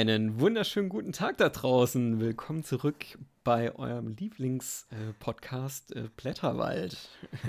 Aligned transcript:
Einen 0.00 0.40
wunderschönen 0.40 0.88
guten 0.88 1.12
Tag 1.12 1.36
da 1.36 1.50
draußen. 1.50 2.20
Willkommen 2.20 2.64
zurück 2.64 3.04
bei 3.44 3.74
eurem 3.74 4.16
Lieblingspodcast 4.18 5.94
äh, 5.94 5.98
äh, 5.98 6.08
Blätterwald. 6.16 6.96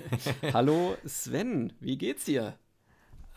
hallo 0.54 0.98
Sven, 1.06 1.72
wie 1.80 1.98
geht's 1.98 2.26
dir? 2.26 2.58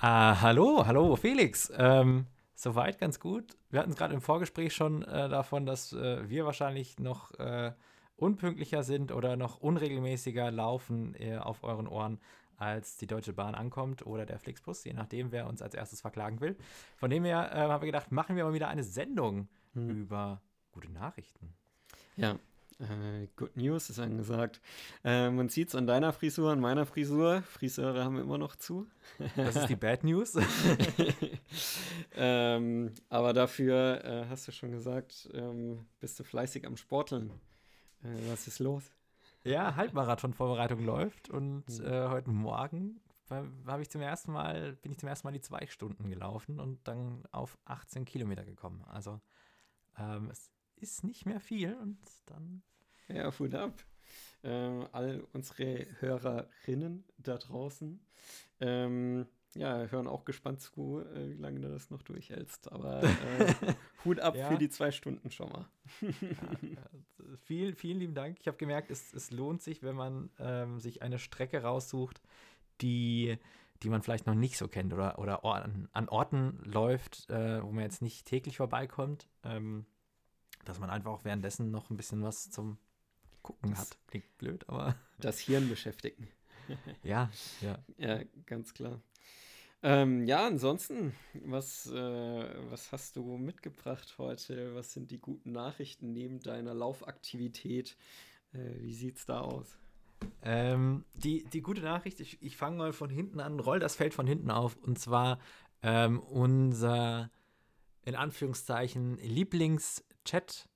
Ah, 0.01 0.41
hallo, 0.41 0.85
hallo 0.85 1.15
Felix. 1.15 1.73
Ähm, 1.77 2.27
soweit 2.57 2.99
ganz 2.99 3.21
gut. 3.21 3.57
Wir 3.71 3.79
hatten 3.79 3.93
es 3.93 3.97
gerade 3.97 4.15
im 4.15 4.21
Vorgespräch 4.21 4.75
schon 4.75 5.05
äh, 5.05 5.29
davon, 5.29 5.65
dass 5.65 5.93
äh, 5.93 6.29
wir 6.29 6.45
wahrscheinlich 6.45 6.99
noch 6.99 7.39
äh, 7.39 7.71
unpünktlicher 8.17 8.83
sind 8.83 9.13
oder 9.13 9.37
noch 9.37 9.61
unregelmäßiger 9.61 10.51
laufen 10.51 11.15
auf 11.39 11.63
euren 11.63 11.87
Ohren 11.87 12.19
als 12.57 12.97
die 12.97 13.07
Deutsche 13.07 13.33
Bahn 13.33 13.55
ankommt 13.55 14.07
oder 14.07 14.27
der 14.27 14.39
Flixbus, 14.39 14.85
je 14.85 14.93
nachdem, 14.93 15.33
wer 15.33 15.47
uns 15.47 15.63
als 15.63 15.75
erstes 15.75 16.01
verklagen 16.01 16.41
will. 16.41 16.57
Von 16.97 17.11
dem 17.11 17.25
her 17.25 17.51
äh, 17.53 17.59
haben 17.59 17.83
wir 17.83 17.87
gedacht, 17.87 18.13
machen 18.13 18.37
wir 18.37 18.45
mal 18.45 18.55
wieder 18.55 18.69
eine 18.69 18.85
Sendung 18.85 19.49
hm. 19.75 19.91
über 19.91 20.41
gute 20.73 20.91
Nachrichten. 20.91 21.55
Ja, 22.17 22.39
äh, 22.81 23.29
Good 23.37 23.57
News 23.57 23.91
ist 23.91 23.99
angesagt. 23.99 24.61
Äh, 25.05 25.31
man 25.31 25.49
sieht 25.49 25.69
es 25.69 25.75
an 25.75 25.87
deiner 25.87 26.13
Frisur, 26.13 26.53
an 26.53 26.61
meiner 26.61 26.87
Frisur. 26.87 27.43
Friseure 27.43 28.05
haben 28.05 28.17
wir 28.17 28.23
immer 28.23 28.39
noch 28.39 28.57
zu. 28.57 28.89
Das 29.37 29.57
ist 29.57 29.69
die 29.69 29.77
Bad 29.77 30.05
News. 30.05 30.37
ähm, 32.17 32.93
aber 33.09 33.33
dafür, 33.33 34.05
äh, 34.05 34.25
hast 34.29 34.49
du 34.49 34.53
schon 34.53 34.73
gesagt, 34.73 35.29
ähm, 35.35 35.87
bist 36.01 36.19
du 36.19 36.25
fleißig 36.25 36.67
am 36.67 36.77
Sporteln. 36.77 37.31
Äh, 38.03 38.31
was 38.31 38.47
ist 38.47 38.59
los? 38.59 38.83
Ja, 39.45 39.77
Halbmarathon-Vorbereitung 39.77 40.83
läuft 40.83 41.29
und 41.29 41.69
mhm. 41.69 41.85
äh, 41.85 42.09
heute 42.09 42.31
Morgen 42.31 43.03
habe 43.67 43.83
ich 43.83 43.91
zum 43.91 44.01
ersten 44.01 44.33
Mal, 44.33 44.73
bin 44.77 44.93
ich 44.93 44.99
zum 44.99 45.09
ersten 45.09 45.27
Mal 45.27 45.33
die 45.33 45.41
zwei 45.41 45.67
Stunden 45.67 46.09
gelaufen 46.09 46.61
und 46.61 46.87
dann 46.89 47.25
auf 47.31 47.59
18 47.67 48.07
Kilometer 48.07 48.45
gekommen. 48.45 48.83
Also 48.87 49.21
ähm, 49.99 50.31
es 50.31 50.51
ist 50.77 51.05
nicht 51.05 51.27
mehr 51.27 51.41
viel 51.41 51.75
und 51.75 51.99
dann. 52.25 52.63
Ja, 53.09 53.31
Food 53.31 53.55
ab. 53.55 53.85
Ähm, 54.43 54.87
all 54.93 55.27
unsere 55.35 55.87
Hörerinnen 56.01 57.05
da 57.19 57.37
draußen. 57.37 58.01
Ähm, 58.61 59.27
ja, 59.55 59.85
hören 59.87 60.07
auch 60.07 60.25
gespannt 60.25 60.63
zu, 60.63 61.01
äh, 61.01 61.31
wie 61.31 61.41
lange 61.41 61.61
du 61.61 61.69
das 61.69 61.91
noch 61.91 62.03
durchhältst. 62.03 62.73
Aber 62.73 63.03
äh, 63.03 63.55
Hut 64.05 64.21
ab 64.21 64.37
ja. 64.37 64.49
für 64.49 64.59
die 64.59 64.69
zwei 64.69 64.91
Stunden 64.91 65.31
schon 65.31 65.51
mal. 65.51 65.67
ja, 66.01 66.09
ja. 66.63 66.79
Viel, 67.45 67.75
vielen 67.75 67.99
lieben 67.99 68.15
Dank. 68.15 68.39
Ich 68.41 68.47
habe 68.47 68.57
gemerkt, 68.57 68.91
es, 68.91 69.13
es 69.13 69.31
lohnt 69.31 69.63
sich, 69.63 69.83
wenn 69.83 69.97
man 69.97 70.31
ähm, 70.39 70.81
sich 70.81 71.03
eine 71.03 71.19
Strecke 71.19 71.63
raussucht, 71.63 72.21
die, 72.81 73.39
die 73.83 73.89
man 73.89 74.03
vielleicht 74.03 74.27
noch 74.27 74.35
nicht 74.35 74.57
so 74.57 74.69
kennt 74.69 74.93
oder, 74.93 75.19
oder 75.19 75.45
an, 75.45 75.89
an 75.93 76.09
Orten 76.09 76.61
läuft, 76.65 77.31
äh, 77.31 77.63
wo 77.63 77.73
man 77.73 77.85
jetzt 77.85 78.03
nicht 78.03 78.27
täglich 78.27 78.59
vorbeikommt. 78.59 79.29
Ähm, 79.43 79.87
dass 80.65 80.79
man 80.79 80.91
einfach 80.91 81.11
auch 81.11 81.25
währenddessen 81.25 81.71
noch 81.71 81.91
ein 81.91 81.97
bisschen 81.97 82.23
was 82.23 82.51
zum 82.51 82.79
Gucken 83.43 83.71
das 83.71 83.81
hat. 83.81 83.99
Klingt 84.09 84.39
blöd, 84.39 84.69
aber. 84.69 84.97
Das 85.19 85.39
Hirn 85.39 85.69
beschäftigen. 85.69 86.29
ja, 87.03 87.31
ja. 87.61 87.79
Ja, 87.99 88.21
ganz 88.47 88.73
klar. 88.73 89.01
Ähm, 89.87 90.25
ja, 90.25 90.47
ansonsten, 90.47 91.13
was, 91.45 91.93
äh, 91.93 92.71
was 92.71 92.91
hast 92.91 93.17
du 93.17 93.37
mitgebracht 93.37 94.15
heute? 94.17 94.75
Was 94.75 94.95
sind 94.95 95.11
die 95.11 95.19
guten 95.19 95.53
Nachrichten 95.53 96.15
neben 96.15 96.41
deiner 96.41 96.73
Laufaktivität? 96.73 97.95
Äh, 98.55 98.81
wie 98.81 98.95
sieht's 98.95 99.27
da 99.27 99.43
aus? 99.43 99.77
Ähm, 100.43 101.05
die, 101.13 101.45
die 101.45 101.61
gute 101.61 101.83
Nachricht, 101.83 102.21
ich, 102.21 102.41
ich 102.41 102.57
fange 102.57 102.79
mal 102.79 102.95
von 102.95 103.11
hinten 103.11 103.41
an, 103.41 103.61
roll 103.61 103.79
das 103.79 103.95
Feld 103.95 104.15
von 104.15 104.27
hinten 104.27 104.51
auf. 104.51 104.75
Und 104.77 104.99
zwar 104.99 105.39
ähm, 105.83 106.19
unser, 106.19 107.31
in 108.07 108.15
Anführungszeichen, 108.15 109.19
Lieblings-Chat, 109.19 110.67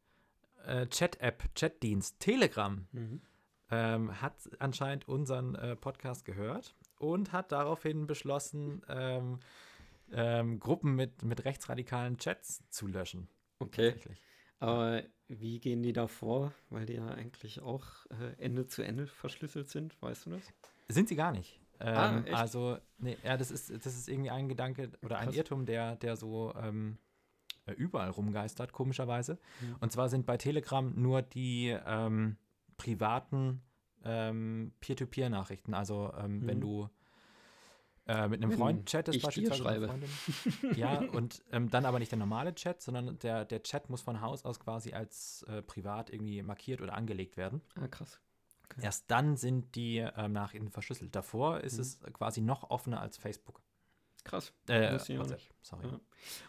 äh, 0.67 0.87
Chat-App, 0.87 1.55
Chat-Dienst, 1.55 2.21
Telegram, 2.21 2.87
mhm. 2.93 3.23
ähm, 3.71 4.21
hat 4.21 4.35
anscheinend 4.59 5.09
unseren 5.09 5.55
äh, 5.55 5.77
Podcast 5.77 6.27
gehört 6.27 6.75
und 6.99 7.33
hat 7.33 7.53
daraufhin 7.53 8.07
beschlossen, 8.07 8.83
ähm, 8.89 9.39
ähm, 10.13 10.59
Gruppen 10.59 10.95
mit, 10.95 11.23
mit 11.23 11.45
rechtsradikalen 11.45 12.19
Chats 12.19 12.63
zu 12.71 12.87
löschen. 12.87 13.29
Okay. 13.59 13.95
Aber 14.61 15.03
wie 15.29 15.61
gehen 15.61 15.83
die 15.83 15.93
da 15.93 16.07
vor? 16.07 16.53
Weil 16.71 16.87
die 16.87 16.95
ja 16.95 17.09
eigentlich 17.09 17.61
auch 17.61 18.07
äh, 18.11 18.35
Ende 18.39 18.67
zu 18.67 18.83
Ende 18.83 19.07
verschlüsselt 19.07 19.69
sind, 19.69 20.01
weißt 20.03 20.27
du 20.27 20.31
das? 20.31 20.43
Sind 20.89 21.09
sie 21.09 21.17
gar 21.17 21.33
nicht. 21.33 21.61
Ah, 21.79 22.17
ähm, 22.17 22.35
also, 22.35 22.79
nee, 22.99 23.17
ja, 23.23 23.37
das 23.37 23.51
ist, 23.51 23.71
das 23.71 23.87
ist 23.95 24.09
irgendwie 24.09 24.31
ein 24.31 24.49
Gedanke 24.49 24.91
oder 25.03 25.19
ein 25.19 25.33
Irrtum, 25.33 25.65
der, 25.65 25.95
der 25.97 26.17
so 26.17 26.53
ähm, 26.61 26.99
äh, 27.67 27.73
überall 27.73 28.11
rumgeistert, 28.11 28.73
komischerweise. 28.73 29.39
Mhm. 29.61 29.77
Und 29.81 29.93
zwar 29.93 30.09
sind 30.09 30.27
bei 30.27 30.37
Telegram 30.37 30.93
nur 30.97 31.23
die 31.23 31.77
ähm, 31.87 32.37
privaten 32.77 33.63
ähm, 34.09 34.73
Peer-to-Peer-Nachrichten. 34.81 35.75
Also 35.75 36.13
ähm, 36.19 36.41
mhm. 36.41 36.47
wenn 36.47 36.61
du 36.61 36.89
äh, 38.07 38.27
mit 38.27 38.43
einem 38.43 38.53
Freund 38.53 38.87
chattest, 38.87 39.21
beispielsweise 39.21 39.63
schreibe. 39.63 39.95
ja, 40.77 40.99
und 41.13 41.43
ähm, 41.53 41.71
dann 41.71 41.85
aber 41.85 41.99
nicht 41.99 42.11
der 42.11 42.19
normale 42.19 42.55
Chat, 42.55 42.81
sondern 42.81 43.19
der, 43.19 43.45
der 43.45 43.63
Chat 43.63 43.91
muss 43.91 44.01
von 44.01 44.23
Haus 44.23 44.47
aus 44.47 44.59
quasi 44.59 44.95
als 44.95 45.45
äh, 45.49 45.61
privat 45.61 46.11
irgendwie 46.11 46.43
markiert 46.43 46.81
oder 46.81 46.95
angelegt 46.95 47.37
werden. 47.37 47.61
Ah, 47.75 47.87
krass. 47.87 48.19
Okay. 48.65 48.81
Erst 48.83 49.11
dann 49.11 49.37
sind 49.37 49.75
die 49.75 49.99
ähm, 49.99 50.33
Nachrichten 50.33 50.71
verschlüsselt. 50.71 51.15
Davor 51.15 51.61
ist 51.61 51.75
mhm. 51.75 51.81
es 51.81 52.01
quasi 52.15 52.41
noch 52.41 52.71
offener 52.71 53.01
als 53.01 53.19
Facebook. 53.19 53.61
Krass. 54.25 54.53
Äh, 54.69 54.93
WhatsApp, 54.93 55.41
sorry. 55.63 55.87
Ja. 55.87 56.01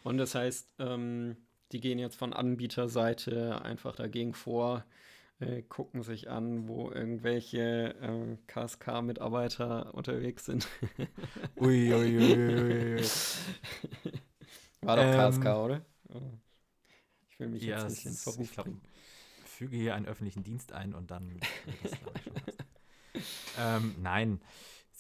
Und 0.04 0.18
das 0.18 0.36
heißt, 0.36 0.76
ähm, 0.80 1.38
die 1.72 1.82
gehen 1.82 2.00
jetzt 2.00 2.16
von 2.16 2.34
Anbieterseite 2.34 3.62
einfach 3.62 3.96
dagegen 3.96 4.34
vor, 4.34 4.86
äh, 5.40 5.62
gucken 5.64 6.04
sich 6.04 6.30
an, 6.30 6.68
wo 6.68 6.92
irgendwelche 6.92 7.96
äh, 8.02 8.38
KSK-Mitarbeiter 8.48 9.94
unterwegs 9.94 10.46
sind. 10.46 10.68
ui, 11.58 11.94
ui, 11.94 12.18
ui, 12.18 12.96
ui. 12.96 13.04
War 14.82 14.96
doch 14.98 15.04
ähm, 15.04 15.32
KSK, 15.32 15.46
oder? 15.46 15.86
Ich 17.30 17.40
will 17.40 17.50
mich 17.50 17.64
ja, 17.64 17.82
jetzt 17.82 17.90
nicht 17.92 18.06
ins 18.06 18.24
Verruf 18.24 18.56
bringen. 18.56 18.82
Füge 19.46 19.78
hier 19.78 19.96
einen 19.96 20.06
öffentlichen 20.06 20.44
Dienst 20.44 20.74
ein 20.74 20.94
und 20.94 21.12
dann. 21.12 21.40
ähm, 23.60 23.96
nein. 24.02 24.42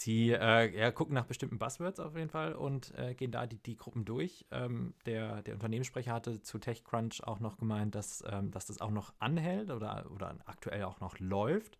Sie 0.01 0.31
äh, 0.31 0.79
ja, 0.79 0.91
gucken 0.91 1.13
nach 1.13 1.25
bestimmten 1.25 1.59
Buzzwords 1.59 1.99
auf 1.99 2.15
jeden 2.15 2.29
Fall 2.29 2.53
und 2.53 2.97
äh, 2.97 3.13
gehen 3.15 3.31
da 3.31 3.45
die, 3.45 3.57
die 3.57 3.75
Gruppen 3.75 4.05
durch. 4.05 4.45
Ähm, 4.49 4.93
der, 5.05 5.41
der 5.41 5.55
Unternehmenssprecher 5.55 6.13
hatte 6.13 6.41
zu 6.41 6.57
TechCrunch 6.57 7.21
auch 7.25 7.41
noch 7.41 7.57
gemeint, 7.57 7.95
dass, 7.95 8.23
ähm, 8.25 8.49
dass 8.49 8.65
das 8.65 8.79
auch 8.79 8.91
noch 8.91 9.13
anhält 9.19 9.71
oder, 9.71 10.09
oder 10.11 10.37
aktuell 10.45 10.83
auch 10.83 11.01
noch 11.01 11.19
läuft. 11.19 11.77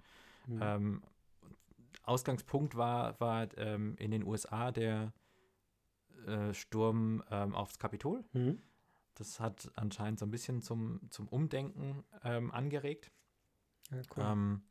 Mhm. 0.48 0.60
Ähm, 0.62 1.04
Ausgangspunkt 2.04 2.76
war, 2.76 3.18
war 3.22 3.48
ähm, 3.58 3.96
in 3.98 4.12
den 4.12 4.26
USA 4.26 4.72
der 4.72 5.14
äh, 6.28 6.54
Sturm 6.54 7.24
ähm, 7.32 7.56
aufs 7.56 7.80
Kapitol. 7.80 8.26
Mhm. 8.34 8.62
Das 9.16 9.40
hat 9.40 9.72
anscheinend 9.76 10.20
so 10.20 10.26
ein 10.26 10.32
bisschen 10.32 10.62
zum, 10.62 11.00
zum 11.10 11.28
Umdenken 11.30 12.04
ähm, 12.24 12.52
angeregt. 12.52 13.12
Ja, 13.92 14.02
cool. 14.18 14.62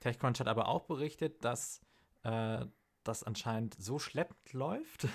TechCrunch 0.00 0.38
hat 0.38 0.46
aber 0.46 0.68
auch 0.68 0.84
berichtet, 0.84 1.44
dass 1.44 1.80
äh, 2.22 2.64
das 3.04 3.22
anscheinend 3.22 3.74
so 3.78 3.98
schleppend 3.98 4.52
läuft, 4.52 5.08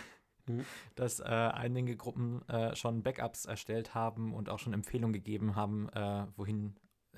mhm. 0.47 0.66
dass 0.96 1.19
äh, 1.19 1.24
einige 1.24 1.96
Gruppen 1.96 2.47
äh, 2.50 2.75
schon 2.75 3.03
Backups 3.03 3.46
erstellt 3.46 3.94
haben 3.94 4.34
und 4.34 4.50
auch 4.50 4.59
schon 4.59 4.74
Empfehlungen 4.74 5.13
gegeben 5.13 5.56
haben, 5.56 5.90
äh, 5.90 6.25
wohin 6.36 6.75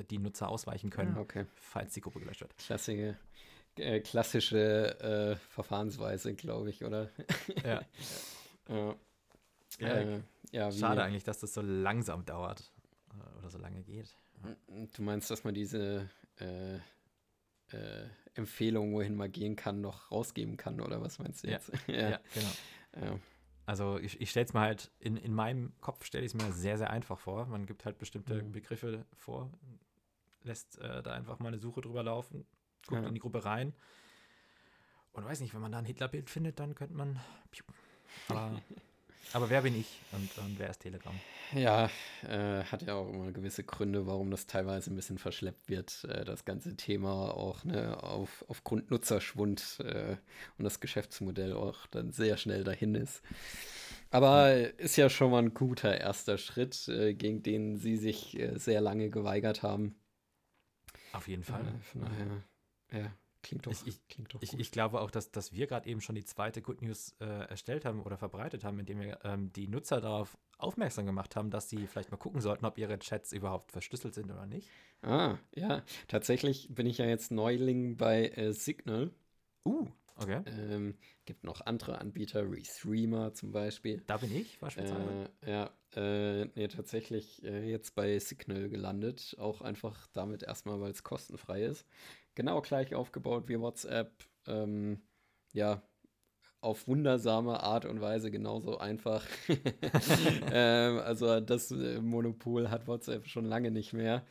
die 0.10 0.18
Nutzer 0.18 0.50
ausweichen 0.50 0.90
können, 0.90 1.18
okay. 1.18 1.46
falls 1.54 1.94
die 1.94 2.02
Gruppe 2.02 2.20
gelöscht 2.20 2.42
wird. 2.42 2.58
Klassische, 2.58 3.18
äh, 3.78 4.02
klassische 4.02 5.00
äh, 5.00 5.36
Verfahrensweise, 5.38 6.34
glaube 6.36 6.70
ich, 6.70 6.84
oder? 6.84 7.10
Ja. 7.64 7.82
ja. 8.68 8.96
ja, 9.80 10.22
ja 10.52 10.72
schade 10.72 11.02
eigentlich, 11.04 11.24
dass 11.24 11.40
das 11.40 11.54
so 11.54 11.62
langsam 11.62 12.26
dauert 12.26 12.74
oder 13.38 13.50
so 13.50 13.58
lange 13.58 13.82
geht. 13.84 14.14
Du 14.96 15.02
meinst, 15.02 15.32
dass 15.32 15.44
man 15.44 15.54
diese 15.54 16.10
äh, 16.38 16.80
Empfehlungen, 18.36 18.94
wohin 18.94 19.16
man 19.16 19.32
gehen 19.32 19.56
kann, 19.56 19.82
noch 19.82 20.12
rausgeben 20.12 20.58
kann, 20.58 20.82
oder 20.82 21.02
was 21.02 21.20
meinst 21.20 21.44
du 21.44 21.48
jetzt? 21.50 21.72
Ja, 21.88 21.94
ja. 21.94 22.10
ja 22.10 22.20
genau. 22.34 23.06
Ja. 23.08 23.20
Also 23.66 23.98
ich, 23.98 24.22
ich 24.22 24.30
stelle 24.30 24.46
es 24.46 24.54
mir 24.54 24.60
halt, 24.60 24.92
in, 25.00 25.18
in 25.18 25.34
meinem 25.34 25.74
Kopf 25.82 26.06
stelle 26.06 26.24
ich 26.24 26.34
es 26.34 26.36
mir 26.36 26.52
sehr, 26.54 26.78
sehr 26.78 26.92
einfach 26.92 27.18
vor. 27.18 27.48
Man 27.48 27.66
gibt 27.66 27.86
halt 27.86 27.98
bestimmte 27.98 28.44
mhm. 28.44 28.52
Begriffe 28.52 29.06
vor, 29.16 29.50
lässt 30.44 30.80
äh, 30.80 31.02
da 31.02 31.14
einfach 31.14 31.40
mal 31.40 31.48
eine 31.48 31.58
Suche 31.58 31.82
drüber 31.82 32.04
laufen, 32.04 32.46
guckt 32.88 33.02
ja. 33.02 33.08
in 33.08 33.14
die 33.14 33.20
Gruppe 33.20 33.44
rein. 33.44 33.74
Und 35.14 35.26
weiß 35.26 35.40
nicht, 35.40 35.54
wenn 35.54 35.62
man 35.62 35.72
da 35.72 35.80
ein 35.80 35.86
Hitlerbild 35.86 36.30
findet, 36.30 36.60
dann 36.60 36.76
könnte 36.76 36.94
man. 36.94 37.20
Aber 38.28 38.62
Aber 39.36 39.50
wer 39.50 39.64
bin 39.64 39.78
ich 39.78 40.00
und, 40.14 40.38
und 40.38 40.60
wer 40.60 40.70
ist 40.70 40.80
Telegram? 40.80 41.14
Ja, 41.52 41.90
äh, 42.24 42.64
hat 42.64 42.84
ja 42.84 42.94
auch 42.94 43.10
immer 43.10 43.34
gewisse 43.34 43.66
Gründe, 43.66 44.08
warum 44.08 44.32
das 44.32 44.48
teilweise 44.48 44.90
ein 44.90 44.96
bisschen 44.96 45.18
verschleppt 45.18 45.68
wird, 45.68 46.06
äh, 46.06 46.24
das 46.24 46.46
ganze 46.46 46.78
Thema 46.78 47.36
auch 47.36 47.66
ne, 47.66 48.02
auf, 48.02 48.46
aufgrund 48.48 48.92
Nutzerschwund 48.92 49.82
äh, 49.82 50.16
und 50.58 50.64
das 50.64 50.80
Geschäftsmodell 50.80 51.52
auch 51.52 51.86
dann 51.88 52.14
sehr 52.14 52.38
schnell 52.38 52.64
dahin 52.64 52.96
ist. 52.96 53.22
Aber 54.10 54.56
ist 54.80 54.96
ja 54.96 55.10
schon 55.10 55.32
mal 55.32 55.44
ein 55.44 55.54
guter 55.54 56.00
erster 56.00 56.38
Schritt, 56.38 56.88
äh, 56.88 57.14
gegen 57.14 57.44
den 57.44 57.76
sie 57.76 57.98
sich 57.98 58.40
äh, 58.40 58.58
sehr 58.58 58.80
lange 58.80 59.10
geweigert 59.10 59.64
haben. 59.64 60.00
Auf 61.12 61.28
jeden 61.28 61.44
Fall. 61.44 61.66
Äh, 61.66 61.84
von 61.84 62.02
daher, 62.04 63.02
ja, 63.04 63.12
klingt 63.46 63.66
doch, 63.68 63.72
ich, 63.72 63.86
ich, 63.86 64.08
klingt 64.08 64.34
doch 64.34 64.42
ich, 64.42 64.60
ich, 64.60 64.72
glaube 64.72 65.02
auch, 65.02 65.12
dass, 65.12 65.32
dass 65.32 65.54
wir 65.54 65.68
gerade 65.68 65.88
eben 65.88 66.02
schon 66.02 66.16
die 66.16 66.26
zweite 66.26 66.62
Good 66.62 66.82
News 66.82 67.16
äh, 67.20 67.26
erstellt 67.26 67.86
haben 67.86 68.02
oder 68.02 68.18
verbreitet 68.18 68.64
haben, 68.64 68.80
indem 68.80 69.00
wir 69.00 69.20
ähm, 69.24 69.54
die 69.54 69.68
Nutzer 69.68 70.02
darauf 70.02 70.38
aufmerksam 70.58 71.06
gemacht 71.06 71.36
haben, 71.36 71.52
dass 71.52 71.70
sie 71.70 71.88
vielleicht 71.88 72.12
mal 72.12 72.18
gucken 72.18 72.42
sollten, 72.42 72.66
ob 72.66 72.78
ihre 72.78 72.98
Chats 73.00 73.32
überhaupt 73.32 73.72
verschlüsselt 73.72 74.16
sind 74.16 74.32
oder 74.32 74.46
nicht. 74.46 74.70
Ah, 75.02 75.38
ja. 75.54 75.84
Tatsächlich 76.08 76.70
bin 76.74 76.88
ich 76.88 76.98
ja 76.98 77.06
jetzt 77.06 77.32
Neuling 77.32 77.98
bei 77.98 78.30
äh, 78.30 78.52
Signal. 78.52 79.12
Uh, 79.64 79.88
okay. 80.16 80.42
Ähm, 80.48 80.96
gibt 81.26 81.44
noch 81.44 81.62
andere 81.62 82.00
Anbieter, 82.00 82.50
Restreamer 82.50 83.34
zum 83.34 83.52
Beispiel. 83.52 84.02
Da 84.08 84.18
bin 84.18 84.36
ich 84.36 84.60
beispielsweise. 84.60 85.30
Äh, 85.42 85.52
ja, 85.52 85.72
äh, 85.96 86.46
nee, 86.56 86.68
tatsächlich 86.68 87.44
äh, 87.44 87.70
jetzt 87.70 87.96
bei 87.96 88.18
Signal 88.20 88.70
gelandet. 88.70 89.36
Auch 89.40 89.62
einfach 89.62 90.08
damit 90.14 90.44
erstmal, 90.44 90.80
weil 90.82 90.92
es 90.92 91.04
kostenfrei 91.04 91.64
ist. 91.64 91.86
Genau 92.36 92.62
gleich 92.62 92.94
aufgebaut 92.94 93.48
wie 93.48 93.60
WhatsApp. 93.60 94.12
Ähm, 94.46 95.02
ja, 95.54 95.82
auf 96.62 96.88
wundersame 96.88 97.62
Art 97.62 97.86
und 97.86 98.02
Weise 98.02 98.32
genauso 98.32 98.78
einfach. 98.78 99.26
ähm, 100.52 101.00
also 101.00 101.40
das 101.40 101.72
äh, 101.72 102.02
Monopol 102.02 102.70
hat 102.70 102.88
WhatsApp 102.88 103.28
schon 103.28 103.46
lange 103.46 103.72
nicht 103.72 103.94
mehr, 103.94 104.26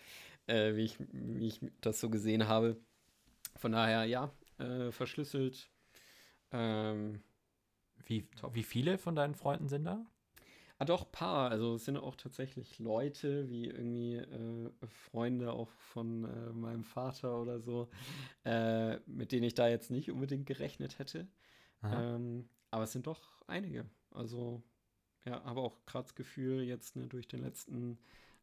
äh, 0.47 0.75
wie, 0.75 0.85
ich, 0.85 0.99
wie 1.13 1.47
ich 1.47 1.61
das 1.81 2.01
so 2.01 2.11
gesehen 2.11 2.49
habe. 2.49 2.77
Von 3.57 3.73
daher, 3.73 4.05
ja, 4.05 4.33
äh, 4.59 4.91
verschlüsselt. 4.91 5.71
Ähm, 6.53 7.23
wie, 8.05 8.29
wie 8.53 8.63
viele 8.65 8.99
von 8.99 9.15
deinen 9.17 9.35
Freunden 9.35 9.69
sind 9.69 9.85
da? 9.85 10.05
Ah, 10.79 10.85
doch, 10.85 11.11
paar. 11.13 11.51
Also 11.51 11.75
es 11.77 11.85
sind 11.85 11.97
auch 11.97 12.17
tatsächlich 12.17 12.79
Leute, 12.79 13.49
wie 13.49 13.67
irgendwie 13.67 14.17
äh, 14.17 14.71
Freunde 14.89 15.53
auch 15.53 15.71
von 15.71 16.25
äh, 16.25 16.53
meinem 16.53 16.85
Vater 16.85 17.41
oder 17.41 17.61
so, 17.61 17.89
äh, 18.45 18.99
mit 19.07 19.33
denen 19.33 19.45
ich 19.45 19.55
da 19.55 19.69
jetzt 19.69 19.91
nicht 19.91 20.11
unbedingt 20.11 20.47
gerechnet 20.47 20.99
hätte. 20.99 21.29
Ähm, 21.85 22.49
aber 22.71 22.85
es 22.85 22.93
sind 22.93 23.07
doch 23.07 23.43
einige. 23.47 23.87
Also, 24.11 24.63
ja, 25.25 25.45
habe 25.45 25.61
auch 25.61 25.85
gerade 25.87 26.05
das 26.05 26.15
Gefühl, 26.15 26.63
jetzt 26.63 26.97
ne, 26.97 27.07
durch 27.07 27.29
den 27.29 27.43
letzten 27.43 27.99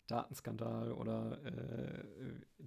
Datenskandal 0.08 0.92
oder 0.92 1.44
äh, 1.46 2.04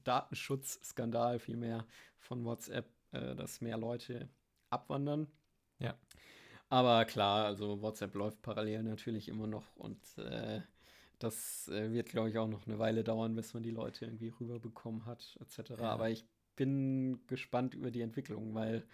Datenschutzskandal 0.05 1.39
vielmehr 1.39 1.87
von 2.19 2.45
WhatsApp, 2.45 2.91
äh, 3.13 3.35
dass 3.35 3.61
mehr 3.61 3.79
Leute 3.79 4.29
abwandern. 4.71 5.27
Ja. 5.79 5.99
Aber 6.69 7.05
klar, 7.05 7.47
also 7.47 7.81
WhatsApp 7.83 8.15
läuft 8.15 8.43
parallel 8.43 8.83
natürlich 8.83 9.29
immer 9.29 9.47
noch 9.47 9.77
und 9.77 9.99
äh, 10.19 10.61
das 11.19 11.69
äh, 11.69 11.93
wird, 11.93 12.09
glaube 12.09 12.31
ich, 12.31 12.39
auch 12.39 12.49
noch 12.49 12.67
eine 12.67 12.79
Weile 12.79 13.05
dauern, 13.05 13.35
bis 13.35 13.55
man 13.55 13.63
die 13.63 13.71
Leute 13.71 14.05
irgendwie 14.05 14.33
rüberbekommen 14.41 15.07
hat, 15.07 15.39
etc. 15.41 15.71
Ja. 15.71 15.91
Aber 15.91 16.11
ich 16.11 16.25
bin 16.57 17.21
gespannt 17.27 17.75
über 17.75 17.91
die 17.91 18.01
Entwicklung, 18.01 18.55
weil 18.55 18.85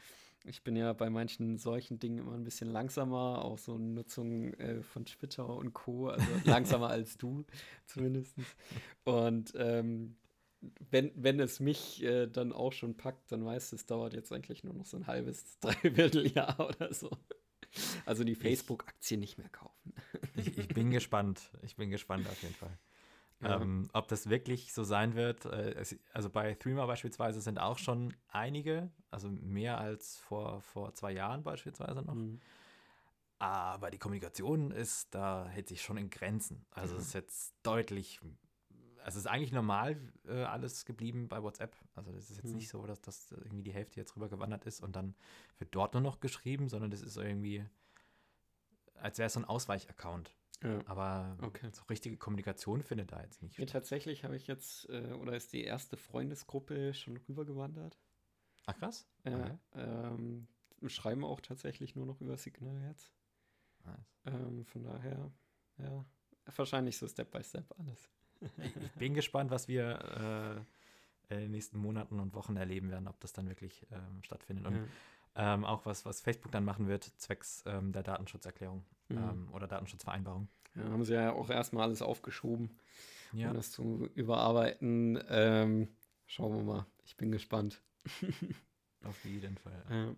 ich 0.44 0.62
bin 0.62 0.76
ja 0.76 0.92
bei 0.92 1.10
manchen 1.10 1.58
solchen 1.58 1.98
Dingen 1.98 2.18
immer 2.18 2.34
ein 2.34 2.44
bisschen 2.44 2.70
langsamer, 2.70 3.44
auch 3.44 3.58
so 3.58 3.76
Nutzung 3.76 4.54
äh, 4.54 4.82
von 4.82 5.04
Twitter 5.04 5.48
und 5.48 5.72
Co. 5.74 6.08
Also 6.08 6.26
langsamer 6.44 6.88
als 6.88 7.18
du 7.18 7.44
zumindest. 7.86 8.34
Und 9.04 9.52
ähm, 9.56 10.16
wenn, 10.90 11.12
wenn 11.14 11.40
es 11.40 11.60
mich 11.60 12.02
äh, 12.02 12.26
dann 12.26 12.52
auch 12.52 12.72
schon 12.72 12.96
packt, 12.96 13.32
dann 13.32 13.44
weißt 13.44 13.72
du, 13.72 13.76
es 13.76 13.86
dauert 13.86 14.14
jetzt 14.14 14.32
eigentlich 14.32 14.64
nur 14.64 14.74
noch 14.74 14.86
so 14.86 14.96
ein 14.96 15.06
halbes, 15.06 15.58
dreiviertel 15.60 16.26
Jahr 16.26 16.58
oder 16.60 16.92
so. 16.92 17.10
Also 18.06 18.24
die 18.24 18.34
Facebook-Aktie 18.34 19.18
nicht 19.18 19.38
mehr 19.38 19.48
kaufen. 19.48 19.94
Ich, 20.36 20.56
ich, 20.56 20.68
bin 20.68 20.90
gespannt. 20.90 21.50
Ich 21.62 21.76
bin 21.76 21.90
gespannt 21.90 22.26
auf 22.28 22.40
jeden 22.42 22.54
Fall. 22.54 22.78
Ja. 23.42 23.60
Ähm, 23.60 23.88
ob 23.92 24.08
das 24.08 24.30
wirklich 24.30 24.72
so 24.72 24.84
sein 24.84 25.14
wird. 25.14 25.44
Äh, 25.44 25.84
also 26.12 26.30
bei 26.30 26.54
Threema 26.54 26.86
beispielsweise 26.86 27.40
sind 27.40 27.58
auch 27.58 27.78
schon 27.78 28.14
einige, 28.28 28.90
also 29.10 29.28
mehr 29.28 29.78
als 29.78 30.16
vor, 30.18 30.62
vor 30.62 30.94
zwei 30.94 31.12
Jahren 31.12 31.42
beispielsweise 31.42 32.02
noch. 32.02 32.14
Mhm. 32.14 32.40
Aber 33.38 33.90
die 33.90 33.98
Kommunikation 33.98 34.70
ist, 34.70 35.14
da 35.14 35.46
hält 35.48 35.68
sich 35.68 35.80
schon 35.80 35.96
in 35.96 36.10
Grenzen. 36.10 36.66
Also 36.70 36.96
es 36.96 37.08
ist 37.08 37.14
jetzt 37.14 37.54
deutlich, 37.62 38.20
also 39.04 39.18
es 39.18 39.24
ist 39.24 39.26
eigentlich 39.26 39.52
normal 39.52 39.96
äh, 40.26 40.42
alles 40.42 40.84
geblieben 40.84 41.28
bei 41.28 41.42
WhatsApp. 41.42 41.76
Also 41.94 42.12
es 42.12 42.30
ist 42.30 42.38
jetzt 42.38 42.50
mhm. 42.50 42.56
nicht 42.56 42.68
so, 42.68 42.86
dass 42.86 43.00
das 43.00 43.32
irgendwie 43.32 43.62
die 43.62 43.72
Hälfte 43.72 43.98
jetzt 44.00 44.16
rüber 44.16 44.28
gewandert 44.28 44.66
ist 44.66 44.80
und 44.80 44.96
dann 44.96 45.14
wird 45.58 45.74
dort 45.74 45.94
nur 45.94 46.02
noch 46.02 46.20
geschrieben, 46.20 46.68
sondern 46.68 46.90
das 46.90 47.02
ist 47.02 47.16
irgendwie, 47.16 47.64
als 48.94 49.18
wäre 49.18 49.26
es 49.26 49.32
so 49.32 49.40
ein 49.40 49.44
Ausweichaccount. 49.44 50.34
Ja. 50.62 50.78
Aber 50.86 51.38
okay. 51.40 51.70
so 51.72 51.82
richtige 51.84 52.18
Kommunikation 52.18 52.82
findet 52.82 53.12
da 53.12 53.22
jetzt 53.22 53.42
nicht 53.42 53.58
ja, 53.58 53.64
Tatsächlich 53.64 54.24
habe 54.24 54.36
ich 54.36 54.46
jetzt, 54.46 54.88
äh, 54.90 55.12
oder 55.14 55.34
ist 55.34 55.52
die 55.54 55.64
erste 55.64 55.96
Freundesgruppe 55.96 56.92
schon 56.92 57.16
rübergewandert. 57.16 57.98
Ach 58.66 58.76
krass. 58.76 59.06
Ja, 59.24 59.38
okay. 59.38 59.58
ähm, 59.74 60.48
schreiben 60.86 61.24
auch 61.24 61.40
tatsächlich 61.40 61.96
nur 61.96 62.04
noch 62.04 62.20
über 62.20 62.36
Signal 62.36 62.78
jetzt. 62.88 63.10
Nice. 63.84 64.18
Ähm, 64.26 64.64
von 64.66 64.82
daher, 64.82 65.32
ja, 65.78 66.04
wahrscheinlich 66.56 66.98
so 66.98 67.08
Step 67.08 67.30
by 67.30 67.42
Step 67.42 67.72
alles. 67.78 68.10
Ich 68.58 68.92
bin 68.92 69.14
gespannt, 69.14 69.50
was 69.50 69.68
wir 69.68 70.64
äh, 71.30 71.34
in 71.34 71.40
den 71.40 71.50
nächsten 71.52 71.78
Monaten 71.78 72.18
und 72.20 72.34
Wochen 72.34 72.56
erleben 72.56 72.90
werden, 72.90 73.08
ob 73.08 73.20
das 73.20 73.32
dann 73.32 73.48
wirklich 73.48 73.86
ähm, 73.92 74.22
stattfindet. 74.22 74.66
Und 74.66 74.76
ja. 75.36 75.54
ähm, 75.54 75.64
auch 75.64 75.86
was, 75.86 76.04
was 76.04 76.20
Facebook 76.20 76.52
dann 76.52 76.64
machen 76.64 76.88
wird, 76.88 77.04
zwecks 77.18 77.62
ähm, 77.66 77.92
der 77.92 78.02
Datenschutzerklärung 78.02 78.84
mhm. 79.08 79.18
Ähm, 79.18 79.48
oder 79.52 79.66
Datenschutzvereinbarung. 79.66 80.48
Ja, 80.74 80.84
haben 80.84 81.04
sie 81.04 81.14
ja 81.14 81.32
auch 81.32 81.50
erstmal 81.50 81.84
alles 81.84 82.02
aufgeschoben, 82.02 82.70
ja. 83.32 83.48
um 83.48 83.54
das 83.54 83.72
zu 83.72 84.08
überarbeiten. 84.14 85.22
Ähm, 85.28 85.88
schauen 86.26 86.56
wir 86.56 86.62
mal. 86.62 86.86
Ich 87.04 87.16
bin 87.16 87.32
gespannt. 87.32 87.80
Auf 89.04 89.24
jeden 89.24 89.56
Fall. 89.58 89.82
Ja. 89.90 90.14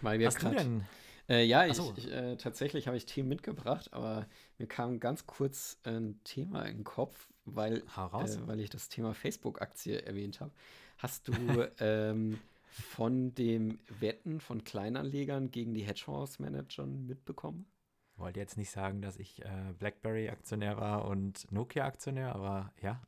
Weil 0.00 0.18
wir 0.18 0.28
Hast 0.28 0.38
grad, 0.38 0.52
du 0.52 0.58
denn? 0.58 0.84
Äh, 1.28 1.44
ja, 1.44 1.66
ich, 1.66 1.76
so. 1.76 1.92
ich 1.96 2.10
äh, 2.10 2.36
tatsächlich 2.36 2.86
habe 2.86 2.96
ich 2.96 3.06
Themen 3.06 3.28
mitgebracht, 3.28 3.92
aber 3.92 4.26
mir 4.56 4.66
kam 4.66 5.00
ganz 5.00 5.26
kurz 5.26 5.78
ein 5.84 6.20
Thema 6.24 6.62
in 6.62 6.78
den 6.78 6.84
Kopf, 6.84 7.28
weil, 7.44 7.78
äh, 7.78 8.46
weil 8.46 8.60
ich 8.60 8.70
das 8.70 8.88
Thema 8.88 9.14
Facebook-Aktie 9.14 10.02
erwähnt 10.02 10.40
habe. 10.40 10.52
Hast 10.96 11.28
du 11.28 11.32
ähm, 11.80 12.38
von 12.70 13.34
dem 13.34 13.78
Wetten 14.00 14.40
von 14.40 14.64
Kleinanlegern 14.64 15.50
gegen 15.50 15.74
die 15.74 15.82
Hedgefonds-Managern 15.82 17.06
mitbekommen? 17.06 17.66
wollte 18.18 18.40
jetzt 18.40 18.56
nicht 18.56 18.70
sagen, 18.70 19.00
dass 19.00 19.16
ich 19.16 19.44
äh, 19.44 19.72
BlackBerry-Aktionär 19.78 20.76
war 20.76 21.04
und 21.06 21.50
Nokia-Aktionär, 21.52 22.34
aber 22.34 22.72
ja. 22.82 23.00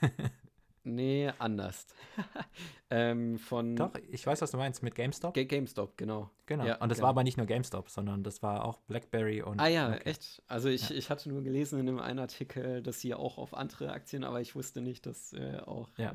nee, 0.84 1.30
anders. 1.38 1.86
ähm, 2.90 3.38
von 3.38 3.76
Doch, 3.76 3.92
ich 4.10 4.26
weiß, 4.26 4.40
was 4.42 4.50
du 4.50 4.56
meinst, 4.56 4.82
mit 4.82 4.94
GameStop. 4.94 5.34
G 5.34 5.44
GameStop, 5.44 5.96
genau. 5.96 6.30
Genau. 6.46 6.64
Ja, 6.64 6.76
und 6.76 6.88
das 6.88 6.98
genau. 6.98 7.04
war 7.04 7.10
aber 7.10 7.24
nicht 7.24 7.36
nur 7.36 7.46
GameStop, 7.46 7.90
sondern 7.90 8.22
das 8.22 8.42
war 8.42 8.64
auch 8.64 8.78
BlackBerry 8.82 9.42
und. 9.42 9.60
Ah 9.60 9.68
ja, 9.68 9.88
Nokia. 9.88 10.06
echt. 10.06 10.42
Also 10.46 10.68
ich, 10.68 10.90
ja. 10.90 10.96
ich 10.96 11.10
hatte 11.10 11.28
nur 11.28 11.42
gelesen 11.42 11.80
in 11.80 11.88
einem 11.88 11.98
einen 11.98 12.18
Artikel, 12.18 12.82
dass 12.82 13.00
sie 13.00 13.14
auch 13.14 13.38
auf 13.38 13.54
andere 13.54 13.92
Aktien, 13.92 14.24
aber 14.24 14.40
ich 14.40 14.54
wusste 14.54 14.80
nicht, 14.80 15.06
dass 15.06 15.32
äh, 15.32 15.58
auch 15.64 15.88
ja. 15.96 16.12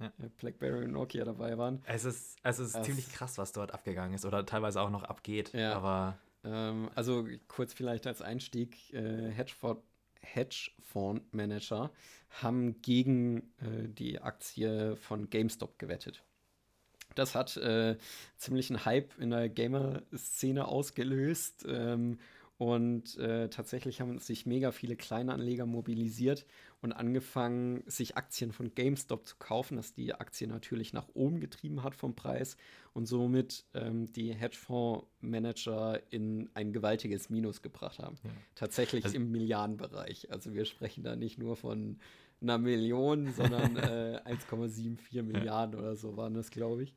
Äh, 0.00 0.06
äh 0.06 0.28
BlackBerry 0.38 0.84
und 0.84 0.92
Nokia 0.92 1.24
dabei 1.24 1.58
waren. 1.58 1.82
Es 1.86 2.04
ist, 2.04 2.38
es 2.42 2.58
ist 2.58 2.74
es 2.74 2.82
ziemlich 2.82 3.12
krass, 3.12 3.38
was 3.38 3.52
dort 3.52 3.72
abgegangen 3.72 4.14
ist 4.14 4.24
oder 4.24 4.44
teilweise 4.46 4.80
auch 4.80 4.90
noch 4.90 5.04
abgeht. 5.04 5.52
Ja. 5.52 5.74
Aber 5.74 6.18
ähm, 6.44 6.90
also 6.94 7.26
kurz 7.48 7.72
vielleicht 7.72 8.06
als 8.06 8.22
Einstieg, 8.22 8.92
äh, 8.92 9.30
Hedgefondsmanager 10.22 11.90
haben 12.30 12.80
gegen 12.82 13.52
äh, 13.60 13.88
die 13.88 14.20
Aktie 14.20 14.96
von 14.96 15.28
GameStop 15.28 15.78
gewettet. 15.78 16.24
Das 17.14 17.34
hat 17.34 17.56
äh, 17.58 17.96
ziemlich 18.36 18.70
einen 18.70 18.84
Hype 18.84 19.18
in 19.18 19.30
der 19.30 19.48
Gamer-Szene 19.48 20.66
ausgelöst 20.66 21.66
ähm, 21.68 22.18
und 22.62 23.18
äh, 23.18 23.48
tatsächlich 23.48 24.00
haben 24.00 24.20
sich 24.20 24.46
mega 24.46 24.70
viele 24.70 24.94
Kleinanleger 24.94 25.66
mobilisiert 25.66 26.46
und 26.80 26.92
angefangen, 26.92 27.82
sich 27.86 28.16
Aktien 28.16 28.52
von 28.52 28.72
GameStop 28.72 29.26
zu 29.26 29.34
kaufen, 29.40 29.76
dass 29.76 29.94
die 29.94 30.14
Aktie 30.14 30.46
natürlich 30.46 30.92
nach 30.92 31.08
oben 31.12 31.40
getrieben 31.40 31.82
hat 31.82 31.96
vom 31.96 32.14
Preis 32.14 32.56
und 32.92 33.06
somit 33.06 33.64
ähm, 33.74 34.12
die 34.12 34.32
Hedgefondsmanager 34.32 36.02
in 36.10 36.50
ein 36.54 36.72
gewaltiges 36.72 37.30
Minus 37.30 37.62
gebracht 37.62 37.98
haben. 37.98 38.14
Ja. 38.22 38.30
Tatsächlich 38.54 39.06
also, 39.06 39.16
im 39.16 39.32
Milliardenbereich. 39.32 40.30
Also 40.30 40.54
wir 40.54 40.64
sprechen 40.64 41.02
da 41.02 41.16
nicht 41.16 41.38
nur 41.38 41.56
von 41.56 41.98
einer 42.40 42.58
Million, 42.58 43.32
sondern 43.36 43.74
äh, 43.74 44.20
1,74 44.24 45.20
Milliarden 45.24 45.80
oder 45.80 45.96
so 45.96 46.16
waren 46.16 46.34
das, 46.34 46.52
glaube 46.52 46.84
ich. 46.84 46.94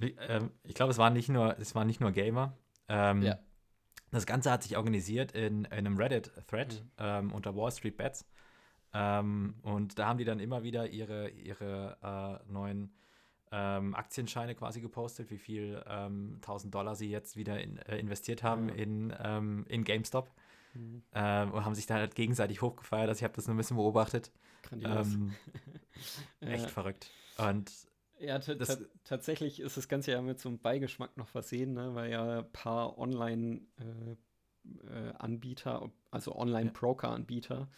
Ich, 0.00 0.14
ähm, 0.28 0.52
ich 0.62 0.74
glaube, 0.74 0.92
es 0.92 0.98
waren 0.98 1.14
nicht 1.14 1.30
nur, 1.30 1.58
es 1.58 1.74
waren 1.74 1.88
nicht 1.88 2.00
nur 2.00 2.12
Gamer. 2.12 2.56
Ähm, 2.86 3.22
ja. 3.22 3.40
Das 4.14 4.26
Ganze 4.26 4.50
hat 4.52 4.62
sich 4.62 4.76
organisiert 4.76 5.32
in, 5.32 5.64
in 5.64 5.72
einem 5.72 5.96
Reddit-Thread 5.96 6.82
mhm. 6.82 6.90
ähm, 6.98 7.32
unter 7.32 7.56
Wall 7.56 7.72
Street 7.72 7.96
Bets. 7.96 8.24
Ähm, 8.92 9.56
und 9.62 9.98
da 9.98 10.06
haben 10.06 10.18
die 10.18 10.24
dann 10.24 10.38
immer 10.38 10.62
wieder 10.62 10.88
ihre, 10.88 11.30
ihre 11.30 12.40
äh, 12.46 12.52
neuen 12.52 12.94
ähm, 13.50 13.94
Aktienscheine 13.94 14.54
quasi 14.54 14.80
gepostet, 14.80 15.30
wie 15.30 15.38
viel 15.38 15.82
ähm, 15.88 16.34
1000 16.36 16.72
Dollar 16.72 16.94
sie 16.94 17.10
jetzt 17.10 17.36
wieder 17.36 17.60
in, 17.60 17.78
äh, 17.78 17.98
investiert 17.98 18.44
haben 18.44 18.68
ja. 18.68 18.74
in, 18.76 19.12
ähm, 19.20 19.66
in 19.68 19.82
GameStop. 19.82 20.30
Mhm. 20.74 21.02
Ähm, 21.12 21.52
und 21.52 21.64
haben 21.64 21.74
sich 21.74 21.86
dann 21.86 21.98
halt 21.98 22.14
gegenseitig 22.14 22.62
hochgefeiert. 22.62 23.08
Also 23.08 23.18
ich 23.18 23.24
habe 23.24 23.34
das 23.34 23.48
nur 23.48 23.54
ein 23.54 23.58
bisschen 23.58 23.76
beobachtet. 23.76 24.30
Ähm, 24.72 25.34
echt 26.40 26.70
verrückt. 26.70 27.10
Und 27.36 27.72
ja, 28.24 28.40
tatsächlich 29.04 29.60
ist 29.60 29.76
das 29.76 29.88
Ganze 29.88 30.12
ja 30.12 30.22
mit 30.22 30.40
so 30.40 30.48
einem 30.48 30.58
Beigeschmack 30.58 31.16
noch 31.16 31.28
versehen, 31.28 31.74
ne? 31.74 31.94
weil 31.94 32.10
ja 32.10 32.40
ein 32.40 32.52
paar 32.52 32.98
Online-Anbieter, 32.98 35.82
äh, 35.82 35.86
äh, 35.86 35.90
also 36.10 36.34
Online-Broker-Anbieter, 36.34 37.68